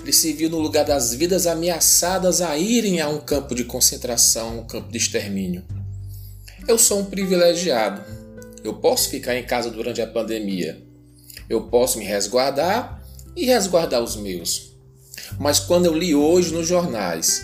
Ele 0.00 0.12
se 0.12 0.32
viu 0.32 0.48
no 0.48 0.58
lugar 0.58 0.84
das 0.84 1.12
vidas 1.14 1.46
ameaçadas 1.46 2.40
a 2.40 2.56
irem 2.56 3.00
a 3.00 3.08
um 3.08 3.18
campo 3.18 3.54
de 3.54 3.64
concentração, 3.64 4.60
um 4.60 4.66
campo 4.66 4.90
de 4.90 4.98
extermínio. 4.98 5.64
Eu 6.66 6.78
sou 6.78 7.00
um 7.00 7.04
privilegiado. 7.04 8.02
Eu 8.62 8.74
posso 8.74 9.08
ficar 9.08 9.36
em 9.36 9.44
casa 9.44 9.70
durante 9.70 10.02
a 10.02 10.06
pandemia, 10.06 10.82
eu 11.48 11.62
posso 11.62 11.98
me 11.98 12.04
resguardar 12.04 13.02
e 13.34 13.46
resguardar 13.46 14.02
os 14.02 14.16
meus. 14.16 14.72
Mas 15.38 15.58
quando 15.58 15.86
eu 15.86 15.94
li 15.94 16.14
hoje 16.14 16.52
nos 16.52 16.68
jornais 16.68 17.42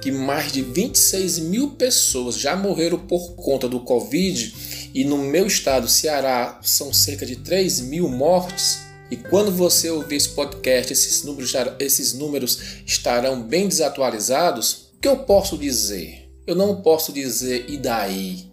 que 0.00 0.10
mais 0.10 0.52
de 0.52 0.62
26 0.62 1.38
mil 1.40 1.70
pessoas 1.70 2.36
já 2.36 2.56
morreram 2.56 2.98
por 2.98 3.34
conta 3.34 3.68
do 3.68 3.80
Covid 3.80 4.54
e 4.94 5.04
no 5.04 5.18
meu 5.18 5.46
estado, 5.46 5.88
Ceará, 5.88 6.58
são 6.62 6.92
cerca 6.92 7.24
de 7.24 7.36
3 7.36 7.80
mil 7.82 8.08
mortes, 8.08 8.80
e 9.10 9.16
quando 9.16 9.50
você 9.50 9.90
ouvir 9.90 10.16
esse 10.16 10.30
podcast, 10.30 10.92
esses 10.92 11.24
números, 11.24 11.52
esses 11.78 12.12
números 12.12 12.58
estarão 12.86 13.42
bem 13.42 13.68
desatualizados, 13.68 14.90
o 14.96 15.00
que 15.00 15.08
eu 15.08 15.18
posso 15.18 15.58
dizer? 15.58 16.30
Eu 16.46 16.54
não 16.54 16.80
posso 16.80 17.12
dizer 17.12 17.66
e 17.68 17.76
daí? 17.76 18.50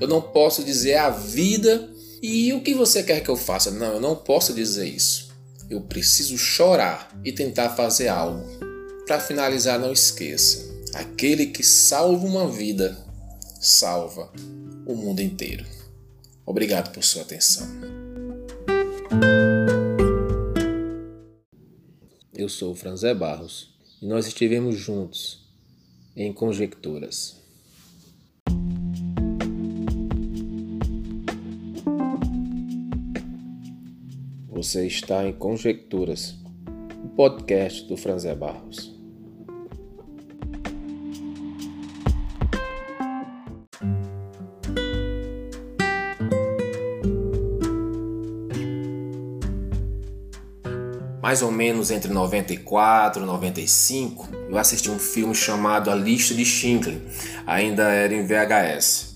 Eu 0.00 0.08
não 0.08 0.20
posso 0.20 0.64
dizer 0.64 0.96
a 0.96 1.10
vida 1.10 1.88
e 2.22 2.52
o 2.52 2.60
que 2.60 2.74
você 2.74 3.02
quer 3.02 3.20
que 3.20 3.28
eu 3.28 3.36
faça? 3.36 3.70
Não, 3.70 3.94
eu 3.94 4.00
não 4.00 4.16
posso 4.16 4.52
dizer 4.52 4.88
isso. 4.88 5.30
Eu 5.68 5.80
preciso 5.80 6.36
chorar 6.36 7.08
e 7.24 7.32
tentar 7.32 7.70
fazer 7.70 8.08
algo. 8.08 8.44
Para 9.06 9.20
finalizar, 9.20 9.78
não 9.78 9.92
esqueça: 9.92 10.69
aquele 10.94 11.46
que 11.46 11.62
salva 11.62 12.26
uma 12.26 12.48
vida, 12.48 12.96
salva 13.60 14.32
o 14.86 14.94
mundo 14.94 15.20
inteiro. 15.20 15.64
Obrigado 16.44 16.92
por 16.92 17.04
sua 17.04 17.22
atenção. 17.22 17.66
Eu 22.34 22.48
sou 22.48 22.72
o 22.72 22.74
Franzé 22.74 23.14
Barros 23.14 23.74
e 24.00 24.06
nós 24.06 24.26
estivemos 24.26 24.76
juntos 24.76 25.46
em 26.16 26.32
Conjecturas. 26.32 27.38
Você 34.48 34.86
está 34.86 35.26
em 35.26 35.32
Conjecturas, 35.32 36.34
o 37.04 37.08
podcast 37.08 37.86
do 37.86 37.96
Franzé 37.96 38.34
Barros. 38.34 38.99
Mais 51.30 51.42
ou 51.42 51.52
menos 51.52 51.92
entre 51.92 52.12
94 52.12 53.22
e 53.22 53.26
95, 53.26 54.28
eu 54.50 54.58
assisti 54.58 54.90
um 54.90 54.98
filme 54.98 55.32
chamado 55.32 55.88
A 55.88 55.94
Lista 55.94 56.34
de 56.34 56.44
Schindler, 56.44 57.00
ainda 57.46 57.84
era 57.84 58.12
em 58.12 58.26
VHS. 58.26 59.14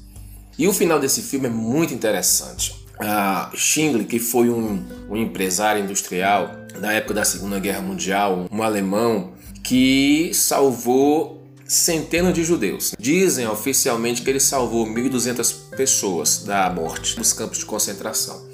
E 0.56 0.68
o 0.68 0.72
final 0.72 1.00
desse 1.00 1.22
filme 1.22 1.48
é 1.48 1.50
muito 1.50 1.92
interessante. 1.92 2.86
Uh, 3.00 3.56
Schindler, 3.56 4.06
que 4.06 4.20
foi 4.20 4.48
um, 4.48 4.80
um 5.10 5.16
empresário 5.16 5.82
industrial 5.82 6.52
na 6.78 6.92
época 6.92 7.14
da 7.14 7.24
Segunda 7.24 7.58
Guerra 7.58 7.82
Mundial, 7.82 8.46
um 8.48 8.62
alemão 8.62 9.32
que 9.64 10.30
salvou 10.32 11.42
centenas 11.66 12.32
de 12.32 12.44
judeus. 12.44 12.94
Dizem 12.96 13.48
oficialmente 13.48 14.22
que 14.22 14.30
ele 14.30 14.38
salvou 14.38 14.86
1.200 14.86 15.74
pessoas 15.76 16.44
da 16.44 16.70
morte 16.70 17.18
nos 17.18 17.32
campos 17.32 17.58
de 17.58 17.64
concentração. 17.64 18.53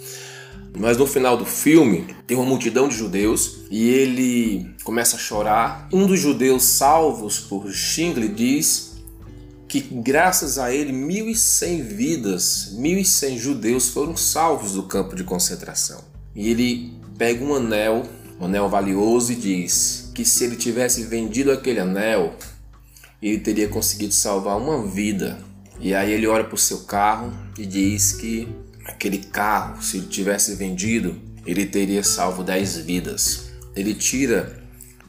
Mas 0.79 0.97
no 0.97 1.07
final 1.07 1.37
do 1.37 1.45
filme 1.45 2.07
tem 2.27 2.37
uma 2.37 2.47
multidão 2.47 2.89
de 2.89 2.97
judeus 2.97 3.61
e 3.71 3.89
ele 3.89 4.75
começa 4.85 5.17
a 5.17 5.19
chorar. 5.19 5.89
Um 5.93 6.07
dos 6.07 6.21
judeus 6.21 6.63
salvos 6.63 7.39
por 7.39 7.71
Schindler 7.73 8.33
diz 8.33 8.91
que 9.69 9.81
graças 9.81 10.59
a 10.59 10.75
ele 10.75 10.93
1.100 10.93 11.83
vidas, 11.83 12.75
1.100 12.77 13.39
judeus 13.39 13.89
foram 13.89 14.17
salvos 14.17 14.73
do 14.73 14.83
campo 14.83 15.15
de 15.15 15.23
concentração. 15.23 16.03
E 16.35 16.49
ele 16.51 16.93
pega 17.17 17.45
um 17.45 17.55
anel, 17.55 18.05
um 18.41 18.47
anel 18.47 18.69
valioso 18.69 19.33
e 19.33 19.37
diz 19.37 20.11
que 20.15 20.25
se 20.25 20.45
ele 20.45 20.57
tivesse 20.57 21.05
vendido 21.05 21.53
aquele 21.53 21.79
anel, 21.79 22.35
ele 23.23 23.39
teria 23.39 23.69
conseguido 23.69 24.13
salvar 24.13 24.57
uma 24.57 24.87
vida. 24.87 25.39
E 25.79 25.95
aí 25.95 26.13
ele 26.13 26.27
olha 26.27 26.45
para 26.45 26.55
o 26.55 26.59
seu 26.59 26.81
carro 26.81 27.33
e 27.57 27.65
diz 27.65 28.13
que 28.13 28.49
aquele 28.91 29.19
carro, 29.19 29.83
se 29.83 29.99
ele 29.99 30.07
tivesse 30.07 30.55
vendido, 30.55 31.21
ele 31.47 31.67
teria 31.67 32.05
salvo 32.05 32.43
10 32.43 32.79
vidas. 32.79 33.51
Ele 33.75 33.95
tira 33.95 34.63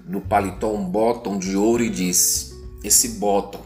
do 0.05 0.21
paletó 0.21 0.73
um 0.73 0.85
botão 0.85 1.37
de 1.37 1.55
ouro 1.55 1.83
e 1.83 1.89
diz: 1.89 2.53
Esse 2.83 3.09
botão 3.09 3.61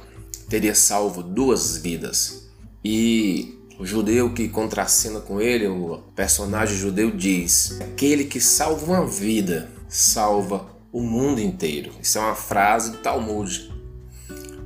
teria 0.49 0.73
salvo 0.73 1.21
duas 1.21 1.77
vidas. 1.77 2.49
E 2.83 3.59
o 3.77 3.85
judeu 3.85 4.33
que 4.33 4.47
contracena 4.47 5.19
com 5.19 5.41
ele, 5.41 5.67
o 5.67 5.99
personagem 6.15 6.77
judeu, 6.77 7.11
diz: 7.11 7.79
Aquele 7.81 8.25
que 8.25 8.39
salva 8.39 8.85
uma 8.85 9.05
vida 9.05 9.69
salva 9.87 10.67
o 10.91 11.01
mundo 11.01 11.39
inteiro. 11.39 11.91
Isso 12.01 12.17
é 12.17 12.21
uma 12.21 12.35
frase 12.35 12.91
do 12.91 12.97
Talmud. 12.97 13.71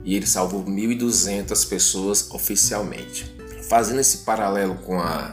E 0.06 0.16
ele 0.16 0.26
salvou 0.26 0.64
1.200 0.64 1.68
pessoas 1.68 2.32
oficialmente. 2.32 3.39
Fazendo 3.70 4.00
esse 4.00 4.18
paralelo 4.20 4.74
com 4.78 5.00
a, 5.00 5.32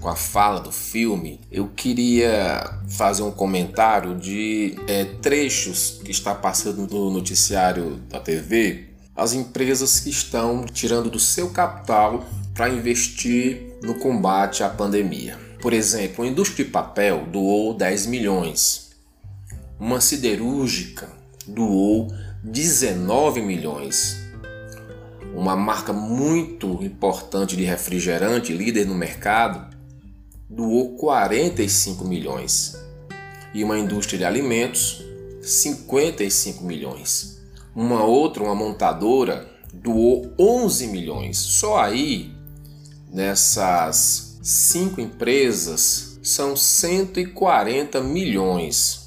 com 0.00 0.08
a 0.08 0.16
fala 0.16 0.58
do 0.58 0.72
filme, 0.72 1.40
eu 1.48 1.68
queria 1.68 2.76
fazer 2.88 3.22
um 3.22 3.30
comentário 3.30 4.16
de 4.16 4.76
é, 4.88 5.04
trechos 5.04 6.00
que 6.04 6.10
está 6.10 6.34
passando 6.34 6.88
no 6.88 7.08
noticiário 7.08 8.00
da 8.08 8.18
TV, 8.18 8.86
as 9.14 9.32
empresas 9.32 10.00
que 10.00 10.10
estão 10.10 10.66
tirando 10.66 11.08
do 11.08 11.20
seu 11.20 11.50
capital 11.50 12.26
para 12.52 12.68
investir 12.68 13.78
no 13.80 13.94
combate 13.94 14.64
à 14.64 14.68
pandemia. 14.68 15.38
Por 15.62 15.72
exemplo, 15.72 16.24
a 16.24 16.28
indústria 16.28 16.64
de 16.64 16.72
papel 16.72 17.26
doou 17.30 17.74
10 17.74 18.06
milhões, 18.06 18.90
uma 19.78 20.00
siderúrgica 20.00 21.08
doou 21.46 22.12
19 22.42 23.40
milhões 23.40 24.17
uma 25.38 25.54
marca 25.54 25.92
muito 25.92 26.82
importante 26.82 27.56
de 27.56 27.62
refrigerante, 27.62 28.52
líder 28.52 28.84
no 28.86 28.94
mercado, 28.96 29.72
doou 30.50 30.96
45 30.96 32.04
milhões. 32.04 32.76
E 33.54 33.62
uma 33.62 33.78
indústria 33.78 34.18
de 34.18 34.24
alimentos, 34.24 35.00
55 35.40 36.64
milhões. 36.64 37.40
Uma 37.72 38.02
outra, 38.02 38.42
uma 38.42 38.54
montadora, 38.56 39.48
doou 39.72 40.34
11 40.36 40.88
milhões. 40.88 41.36
Só 41.38 41.78
aí, 41.78 42.32
nessas 43.08 44.40
cinco 44.42 45.00
empresas, 45.00 46.18
são 46.20 46.56
140 46.56 48.00
milhões. 48.00 48.97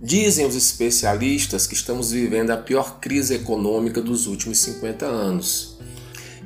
Dizem 0.00 0.46
os 0.46 0.54
especialistas 0.54 1.66
que 1.66 1.74
estamos 1.74 2.12
vivendo 2.12 2.52
a 2.52 2.56
pior 2.56 3.00
crise 3.00 3.34
econômica 3.34 4.00
dos 4.00 4.28
últimos 4.28 4.58
50 4.58 5.04
anos. 5.04 5.76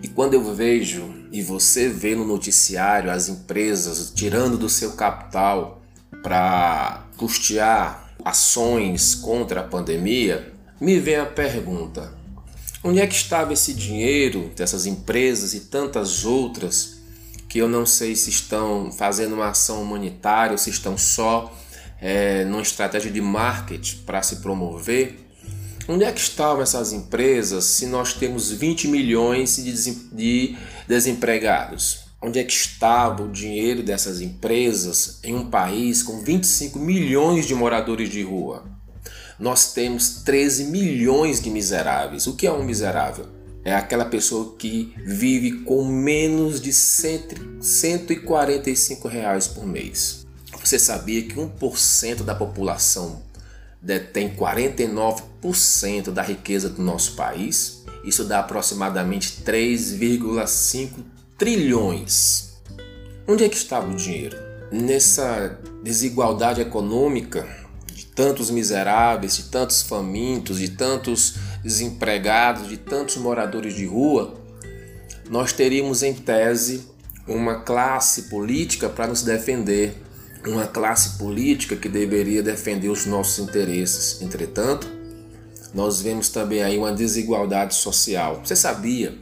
E 0.03 0.09
quando 0.09 0.33
eu 0.33 0.55
vejo 0.55 1.12
e 1.31 1.43
você 1.43 1.87
vê 1.87 2.17
no 2.17 2.27
noticiário 2.27 3.11
as 3.11 3.29
empresas 3.29 4.11
tirando 4.15 4.57
do 4.57 4.71
seu 4.71 4.93
capital 4.93 5.83
para 6.23 7.07
custear 7.19 8.15
ações 8.25 9.15
contra 9.15 9.61
a 9.61 9.65
pandemia, 9.65 10.51
me 10.81 10.99
vem 10.99 11.17
a 11.17 11.27
pergunta: 11.27 12.11
onde 12.83 13.01
é 13.01 13.07
que 13.07 13.15
estava 13.15 13.53
esse 13.53 13.75
dinheiro 13.75 14.51
dessas 14.57 14.87
empresas 14.87 15.53
e 15.53 15.61
tantas 15.61 16.25
outras 16.25 17.03
que 17.51 17.59
eu 17.59 17.69
não 17.69 17.85
sei 17.85 18.17
se 18.17 18.31
estão 18.31 18.91
fazendo 18.91 19.35
uma 19.35 19.51
ação 19.51 19.83
humanitária 19.83 20.53
ou 20.53 20.59
se 20.59 20.71
estão 20.71 20.97
só 20.97 21.55
é, 22.03 22.45
numa 22.45 22.62
estratégia 22.62 23.12
de 23.12 23.21
marketing 23.21 23.99
para 23.99 24.21
se 24.23 24.37
promover, 24.37 25.21
onde 25.88 26.03
é 26.03 26.11
que 26.11 26.21
estavam 26.21 26.61
essas 26.61 26.93
empresas 26.93 27.65
se 27.65 27.87
nós 27.87 28.15
temos 28.15 28.51
20 28.51 28.88
milhões 28.88 29.55
de 29.57 30.57
desempregados? 30.88 32.01
Onde 32.21 32.41
é 32.41 32.45
que 32.45 32.53
estava 32.53 33.23
o 33.23 33.31
dinheiro 33.31 33.83
dessas 33.83 34.21
empresas 34.21 35.21
em 35.25 35.35
um 35.35 35.49
país 35.49 36.03
com 36.03 36.21
25 36.21 36.79
milhões 36.79 37.47
de 37.47 37.55
moradores 37.55 38.11
de 38.11 38.23
rua? 38.23 38.65
Nós 39.38 39.73
temos 39.73 40.23
13 40.23 40.65
milhões 40.65 41.41
de 41.41 41.49
miseráveis. 41.51 42.27
O 42.29 42.37
que 42.37 42.47
é 42.47 42.53
um 42.53 42.65
miserável? 42.65 43.27
É 43.65 43.75
aquela 43.75 44.05
pessoa 44.05 44.55
que 44.57 44.95
vive 45.05 45.62
com 45.62 45.85
menos 45.85 46.61
de 46.61 46.73
145 46.73 49.09
reais 49.09 49.49
por 49.49 49.67
mês. 49.67 50.21
Você 50.62 50.79
sabia 50.79 51.22
que 51.22 51.35
1% 51.35 52.22
da 52.22 52.35
população 52.35 53.22
detém 53.81 54.35
49% 54.35 56.11
da 56.12 56.22
riqueza 56.22 56.68
do 56.68 56.81
nosso 56.81 57.16
país? 57.16 57.85
Isso 58.05 58.25
dá 58.25 58.40
aproximadamente 58.40 59.42
3,5 59.44 60.90
trilhões. 61.37 62.53
Onde 63.27 63.44
é 63.44 63.48
que 63.48 63.57
estava 63.57 63.90
o 63.90 63.96
dinheiro? 63.96 64.37
Nessa 64.70 65.59
desigualdade 65.83 66.61
econômica 66.61 67.46
de 67.87 68.07
tantos 68.07 68.51
miseráveis, 68.51 69.37
de 69.37 69.44
tantos 69.44 69.83
famintos, 69.83 70.59
de 70.59 70.70
tantos 70.70 71.35
desempregados, 71.62 72.68
de 72.68 72.77
tantos 72.77 73.16
moradores 73.16 73.75
de 73.75 73.85
rua, 73.85 74.35
nós 75.29 75.53
teríamos 75.53 76.03
em 76.03 76.14
tese 76.14 76.88
uma 77.27 77.61
classe 77.61 78.22
política 78.22 78.88
para 78.88 79.07
nos 79.07 79.22
defender 79.22 80.02
uma 80.46 80.66
classe 80.66 81.18
política 81.18 81.76
que 81.76 81.88
deveria 81.88 82.42
defender 82.42 82.88
os 82.88 83.07
nossos 83.07 83.38
interesses. 83.38 84.20
Entretanto, 84.20 84.88
nós 85.72 86.02
vemos 86.02 86.28
também 86.28 86.62
aí 86.62 86.76
uma 86.76 86.92
desigualdade 86.92 87.74
social. 87.74 88.42
Você 88.44 88.57
sabia 88.57 89.16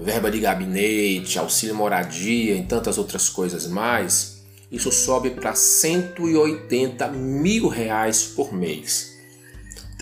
verba 0.00 0.30
de 0.30 0.40
gabinete, 0.40 1.38
auxílio 1.38 1.74
moradia 1.74 2.54
e 2.54 2.64
tantas 2.64 2.96
outras 2.96 3.28
coisas 3.28 3.66
mais, 3.66 4.41
isso 4.72 4.90
sobe 4.90 5.30
para 5.30 5.54
180 5.54 7.08
mil 7.08 7.68
reais 7.68 8.24
por 8.24 8.54
mês. 8.54 9.12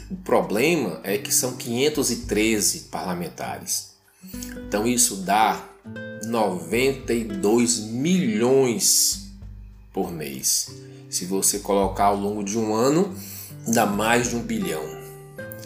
O 0.08 0.14
problema 0.14 1.00
é 1.02 1.18
que 1.18 1.34
são 1.34 1.56
513 1.56 2.88
parlamentares. 2.90 3.96
Então 4.68 4.86
isso 4.86 5.16
dá 5.16 5.60
92 6.24 7.80
milhões 7.80 9.32
por 9.92 10.12
mês. 10.12 10.70
Se 11.08 11.24
você 11.24 11.58
colocar 11.58 12.04
ao 12.04 12.16
longo 12.16 12.44
de 12.44 12.56
um 12.56 12.72
ano, 12.72 13.12
dá 13.66 13.84
mais 13.84 14.30
de 14.30 14.36
um 14.36 14.42
bilhão. 14.42 14.84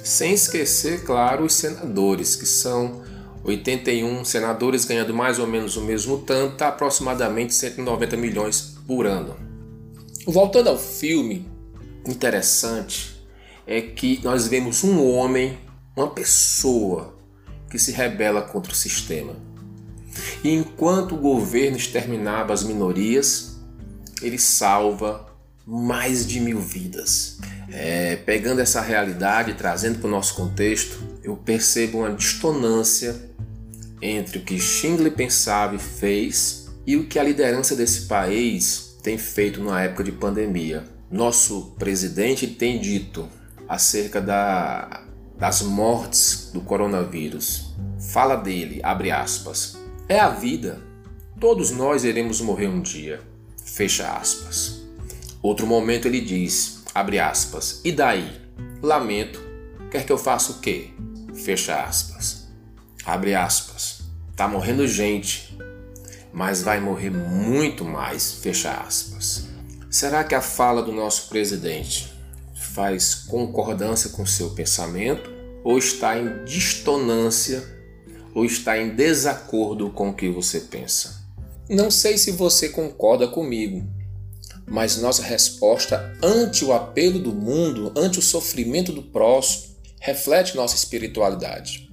Sem 0.03 0.33
esquecer, 0.33 1.05
claro, 1.05 1.45
os 1.45 1.53
senadores, 1.55 2.37
que 2.37 2.47
são 2.47 3.03
81 3.45 4.25
senadores 4.25 4.87
ganhando 4.87 5.13
mais 5.13 5.39
ou 5.39 5.47
menos 5.47 5.77
o 5.77 5.83
mesmo 5.83 6.19
tanto, 6.19 6.63
aproximadamente 6.63 7.55
190 7.55 8.17
milhões 8.17 8.74
por 8.87 9.07
ano. 9.07 9.37
Voltando 10.27 10.69
ao 10.69 10.79
filme, 10.79 11.47
interessante 12.07 13.15
é 13.67 13.81
que 13.81 14.21
nós 14.23 14.47
vemos 14.47 14.85
um 14.85 15.05
homem, 15.07 15.59
uma 15.97 16.09
pessoa 16.09 17.15
que 17.71 17.79
se 17.79 17.93
rebela 17.93 18.43
contra 18.43 18.73
o 18.73 18.77
sistema. 18.77 19.35
E 20.43 20.51
enquanto 20.51 21.15
o 21.15 21.19
governo 21.19 21.77
exterminava 21.77 22.53
as 22.53 22.63
minorias, 22.63 23.59
ele 24.23 24.39
salva 24.39 25.27
mais 25.67 26.27
de 26.27 26.41
mil 26.41 26.61
vidas. 26.61 27.39
É, 27.71 28.17
pegando 28.17 28.61
essa 28.61 28.81
realidade 28.81 29.55
trazendo 29.55 29.99
para 29.99 30.09
o 30.09 30.11
nosso 30.11 30.35
contexto, 30.35 30.99
eu 31.23 31.37
percebo 31.37 31.99
uma 31.99 32.13
distonância 32.13 33.31
entre 34.01 34.39
o 34.39 34.43
que 34.43 34.61
Schindler 34.61 35.13
pensava 35.13 35.75
e 35.75 35.79
fez 35.79 36.64
e 36.87 36.97
o 36.97 37.07
que 37.07 37.19
a 37.19 37.23
liderança 37.23 37.75
desse 37.75 38.03
país 38.07 38.99
tem 39.03 39.19
feito 39.19 39.63
na 39.63 39.83
época 39.83 40.05
de 40.05 40.13
pandemia. 40.13 40.85
Nosso 41.11 41.75
presidente 41.79 42.47
tem 42.47 42.81
dito 42.81 43.29
acerca 43.69 44.21
da, 44.21 45.05
das 45.39 45.63
mortes 45.63 46.51
do 46.53 46.61
coronavírus. 46.61 47.75
Fala 48.13 48.37
dele, 48.37 48.81
abre 48.83 49.11
aspas. 49.11 49.79
É 50.09 50.19
a 50.19 50.29
vida. 50.29 50.81
Todos 51.41 51.71
nós 51.71 52.05
iremos 52.05 52.41
morrer 52.41 52.69
um 52.69 52.81
dia. 52.81 53.21
Fecha 53.65 54.17
aspas. 54.17 54.83
Outro 55.43 55.67
momento 55.67 56.07
ele 56.07 56.21
diz, 56.21 56.83
abre 56.95 57.19
aspas, 57.19 57.81
e 57.85 57.93
daí? 57.93 58.41
Lamento, 58.83 59.41
quer 59.91 60.07
que 60.07 60.13
eu 60.13 60.17
faça 60.17 60.53
o 60.53 60.61
quê? 60.61 60.91
Fecha 61.35 61.83
aspas. 61.83 62.49
Abre 63.05 63.35
aspas. 63.35 64.03
Tá 64.37 64.49
morrendo 64.49 64.87
gente, 64.89 65.44
mas 66.35 66.63
vai 66.63 66.81
morrer 66.81 67.11
muito 67.11 67.85
mais, 67.85 68.33
fecha 68.33 68.73
aspas. 68.73 69.47
Será 69.89 70.25
que 70.25 70.35
a 70.35 70.41
fala 70.41 70.83
do 70.83 70.91
nosso 70.91 71.29
presidente 71.29 72.13
faz 72.75 73.15
concordância 73.15 74.11
com 74.11 74.27
seu 74.27 74.51
pensamento 74.51 75.31
ou 75.63 75.79
está 75.79 76.19
em 76.19 76.45
distonância 76.45 77.63
ou 78.35 78.45
está 78.45 78.77
em 78.77 78.97
desacordo 78.97 79.91
com 79.91 80.11
o 80.11 80.15
que 80.15 80.29
você 80.29 80.59
pensa? 80.59 81.23
Não 81.71 81.89
sei 81.89 82.19
se 82.19 82.33
você 82.33 82.69
concorda 82.69 83.29
comigo, 83.29 83.87
mas 84.67 84.97
nossa 84.97 85.23
resposta 85.23 86.13
ante 86.21 86.65
o 86.65 86.73
apelo 86.73 87.21
do 87.21 87.33
mundo, 87.33 87.93
ante 87.97 88.19
o 88.19 88.23
sofrimento 88.23 88.93
do 88.93 89.03
próximo, 89.03 89.77
reflete 90.01 90.57
nossa 90.57 90.75
espiritualidade. 90.75 91.84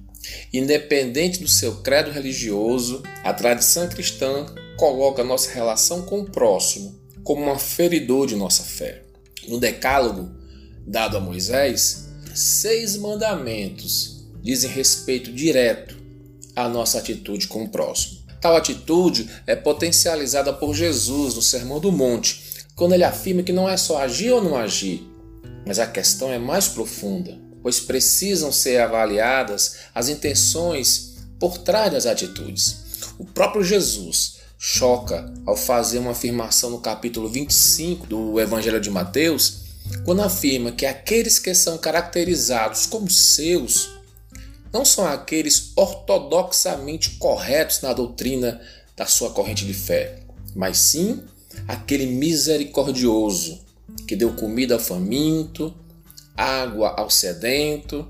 Independente 0.52 1.40
do 1.40 1.48
seu 1.48 1.76
credo 1.76 2.10
religioso, 2.10 3.02
a 3.22 3.32
tradição 3.32 3.88
cristã 3.88 4.46
coloca 4.76 5.24
nossa 5.24 5.50
relação 5.52 6.02
com 6.02 6.20
o 6.20 6.30
próximo 6.30 7.00
como 7.22 7.42
um 7.42 7.52
aferidor 7.52 8.26
de 8.26 8.36
nossa 8.36 8.62
fé. 8.62 9.02
No 9.46 9.58
Decálogo, 9.58 10.30
dado 10.86 11.16
a 11.16 11.20
Moisés, 11.20 12.08
seis 12.34 12.96
mandamentos 12.96 14.24
dizem 14.42 14.70
respeito 14.70 15.32
direto 15.32 15.96
à 16.54 16.68
nossa 16.68 16.98
atitude 16.98 17.46
com 17.46 17.64
o 17.64 17.68
próximo. 17.68 18.22
Tal 18.40 18.56
atitude 18.56 19.30
é 19.46 19.54
potencializada 19.54 20.52
por 20.52 20.74
Jesus 20.74 21.36
no 21.36 21.42
Sermão 21.42 21.78
do 21.78 21.92
Monte, 21.92 22.42
quando 22.74 22.92
ele 22.92 23.04
afirma 23.04 23.42
que 23.42 23.52
não 23.52 23.68
é 23.68 23.76
só 23.76 23.98
agir 23.98 24.32
ou 24.32 24.42
não 24.42 24.56
agir, 24.56 25.06
mas 25.64 25.78
a 25.78 25.86
questão 25.86 26.32
é 26.32 26.38
mais 26.38 26.66
profunda, 26.66 27.38
pois 27.62 27.80
precisam 27.80 28.50
ser 28.50 28.80
avaliadas 28.80 29.76
as 29.94 30.08
intenções 30.08 31.16
por 31.38 31.58
trás 31.58 31.92
das 31.92 32.06
atitudes. 32.06 32.76
O 33.18 33.24
próprio 33.24 33.64
Jesus 33.64 34.36
choca 34.58 35.32
ao 35.44 35.56
fazer 35.56 35.98
uma 35.98 36.12
afirmação 36.12 36.70
no 36.70 36.80
capítulo 36.80 37.28
25 37.28 38.06
do 38.06 38.40
Evangelho 38.40 38.80
de 38.80 38.90
Mateus, 38.90 39.62
quando 40.04 40.22
afirma 40.22 40.70
que 40.70 40.86
aqueles 40.86 41.38
que 41.38 41.52
são 41.54 41.76
caracterizados 41.76 42.86
como 42.86 43.10
seus 43.10 43.90
não 44.72 44.84
são 44.84 45.04
aqueles 45.04 45.72
ortodoxamente 45.76 47.10
corretos 47.18 47.80
na 47.82 47.92
doutrina 47.92 48.60
da 48.96 49.04
sua 49.04 49.30
corrente 49.30 49.66
de 49.66 49.74
fé, 49.74 50.20
mas 50.54 50.78
sim 50.78 51.22
aquele 51.68 52.06
misericordioso 52.06 53.60
que 54.06 54.16
deu 54.16 54.32
comida 54.34 54.74
ao 54.74 54.80
faminto, 54.80 55.74
água 56.36 56.94
ao 56.96 57.10
sedento, 57.10 58.06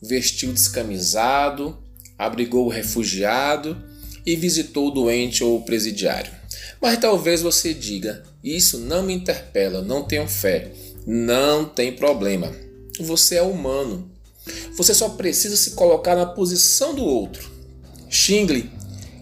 vestiu 0.00 0.52
descamisado, 0.52 1.78
abrigou 2.18 2.66
o 2.66 2.70
refugiado 2.70 3.76
e 4.24 4.36
visitou 4.36 4.88
o 4.88 4.90
doente 4.90 5.42
ou 5.42 5.58
o 5.58 5.62
presidiário. 5.62 6.32
Mas 6.80 6.98
talvez 6.98 7.42
você 7.42 7.74
diga: 7.74 8.22
Isso 8.42 8.78
não 8.78 9.02
me 9.02 9.12
interpela, 9.12 9.82
não 9.82 10.02
tenho 10.02 10.26
fé. 10.26 10.72
Não 11.06 11.64
tem 11.64 11.92
problema. 11.92 12.52
Você 13.00 13.36
é 13.36 13.42
humano. 13.42 14.10
Você 14.76 14.94
só 14.94 15.10
precisa 15.10 15.56
se 15.56 15.72
colocar 15.72 16.14
na 16.14 16.26
posição 16.26 16.94
do 16.94 17.04
outro. 17.04 17.50
Xingle 18.08 18.68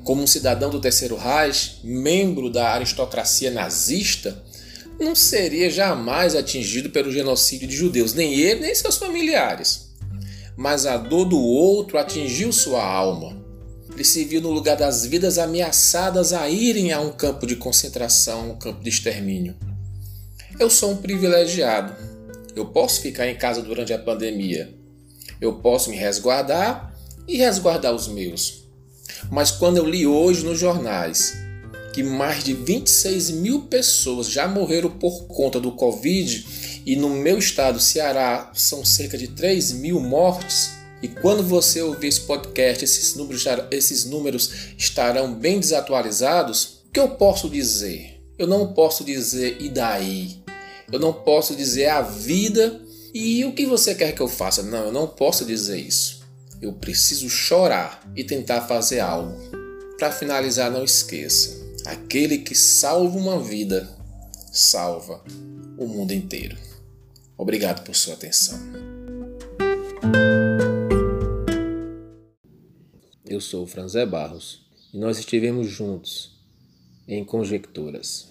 como 0.09 0.23
um 0.23 0.27
cidadão 0.27 0.71
do 0.71 0.81
Terceiro 0.81 1.17
Reich, 1.17 1.81
membro 1.85 2.49
da 2.49 2.71
aristocracia 2.71 3.51
nazista, 3.51 4.43
não 4.99 5.15
seria 5.15 5.71
jamais 5.71 6.35
atingido 6.35 6.91
pelo 6.91 7.13
genocídio 7.13 7.69
de 7.69 7.77
judeus, 7.77 8.15
nem 8.15 8.35
ele 8.35 8.61
nem 8.61 8.75
seus 8.75 8.97
familiares. 8.97 9.89
Mas 10.57 10.87
a 10.87 10.97
dor 10.97 11.25
do 11.25 11.41
outro 11.41 11.99
atingiu 11.99 12.53
sua 12.53 12.85
alma. 12.85 13.37
Ele 13.93 14.05
se 14.05 14.25
viu 14.25 14.41
no 14.41 14.51
lugar 14.51 14.77
das 14.77 15.07
vidas 15.07 15.39
ameaçadas 15.39 16.33
a 16.33 16.49
irem 16.49 16.93
a 16.93 17.01
um 17.01 17.13
campo 17.13 17.47
de 17.47 17.57
concentração, 17.57 18.51
um 18.51 18.57
campo 18.57 18.83
de 18.83 18.89
extermínio. 18.89 19.57
Eu 20.59 20.69
sou 20.69 20.93
um 20.93 20.97
privilegiado. 20.97 21.95
Eu 22.57 22.67
posso 22.67 23.01
ficar 23.01 23.29
em 23.29 23.37
casa 23.37 23.63
durante 23.63 23.93
a 23.93 23.99
pandemia. 23.99 24.75
Eu 25.41 25.55
posso 25.55 25.91
me 25.91 25.97
resguardar 25.97 26.93
e 27.27 27.37
resguardar 27.37 27.95
os 27.95 28.09
meus. 28.09 28.65
Mas 29.31 29.51
quando 29.53 29.77
eu 29.77 29.89
li 29.89 30.07
hoje 30.07 30.45
nos 30.45 30.59
jornais 30.59 31.48
que 31.99 32.03
mais 32.05 32.45
de 32.45 32.55
26 32.55 33.33
mil 33.33 33.63
pessoas 33.63 34.31
já 34.31 34.47
morreram 34.47 34.89
por 34.89 35.27
conta 35.27 35.59
do 35.59 35.73
Covid 35.73 36.47
e 36.87 36.95
no 36.95 37.11
meu 37.11 37.39
estado, 37.39 37.81
Ceará, 37.81 38.53
são 38.55 38.85
cerca 38.85 39.19
de 39.19 39.27
3 39.27 39.73
mil 39.73 39.99
mortes, 39.99 40.71
e 41.03 41.09
quando 41.09 41.43
você 41.43 41.83
ouvir 41.83 42.07
esse 42.07 42.21
podcast, 42.21 42.85
esses 42.85 43.17
números, 43.17 43.45
esses 43.73 44.05
números 44.05 44.53
estarão 44.79 45.35
bem 45.35 45.59
desatualizados, 45.59 46.85
o 46.87 46.93
que 46.93 47.01
eu 47.01 47.09
posso 47.09 47.51
dizer? 47.51 48.23
Eu 48.39 48.47
não 48.47 48.73
posso 48.75 49.03
dizer 49.03 49.57
e 49.59 49.69
daí? 49.69 50.37
Eu 50.93 51.01
não 51.01 51.13
posso 51.13 51.57
dizer 51.57 51.89
a 51.89 52.01
vida 52.01 52.81
e 53.13 53.45
o 53.45 53.53
que 53.53 53.67
você 53.67 53.93
quer 53.93 54.13
que 54.13 54.23
eu 54.23 54.29
faça? 54.29 54.63
Não, 54.63 54.85
eu 54.85 54.93
não 54.93 55.09
posso 55.09 55.45
dizer 55.45 55.81
isso. 55.81 56.21
Eu 56.63 56.75
preciso 56.75 57.29
chorar 57.29 58.09
e 58.15 58.23
tentar 58.23 58.69
fazer 58.69 59.01
algo. 59.01 59.37
Para 59.99 60.13
finalizar, 60.13 60.71
não 60.71 60.85
esqueça: 60.85 61.68
aquele 61.89 62.39
que 62.39 62.55
salva 62.55 63.17
uma 63.17 63.41
vida, 63.41 63.89
salva 64.53 65.25
o 65.79 65.87
mundo 65.87 66.13
inteiro. 66.13 66.55
Obrigado 67.37 67.83
por 67.83 67.97
sua 67.97 68.13
atenção. 68.13 68.59
Eu 73.25 73.41
sou 73.41 73.67
Franzé 73.67 74.05
Barros 74.05 74.67
e 74.93 74.99
nós 74.99 75.19
estivemos 75.19 75.67
juntos 75.67 76.39
em 77.07 77.25
Conjecturas. 77.25 78.29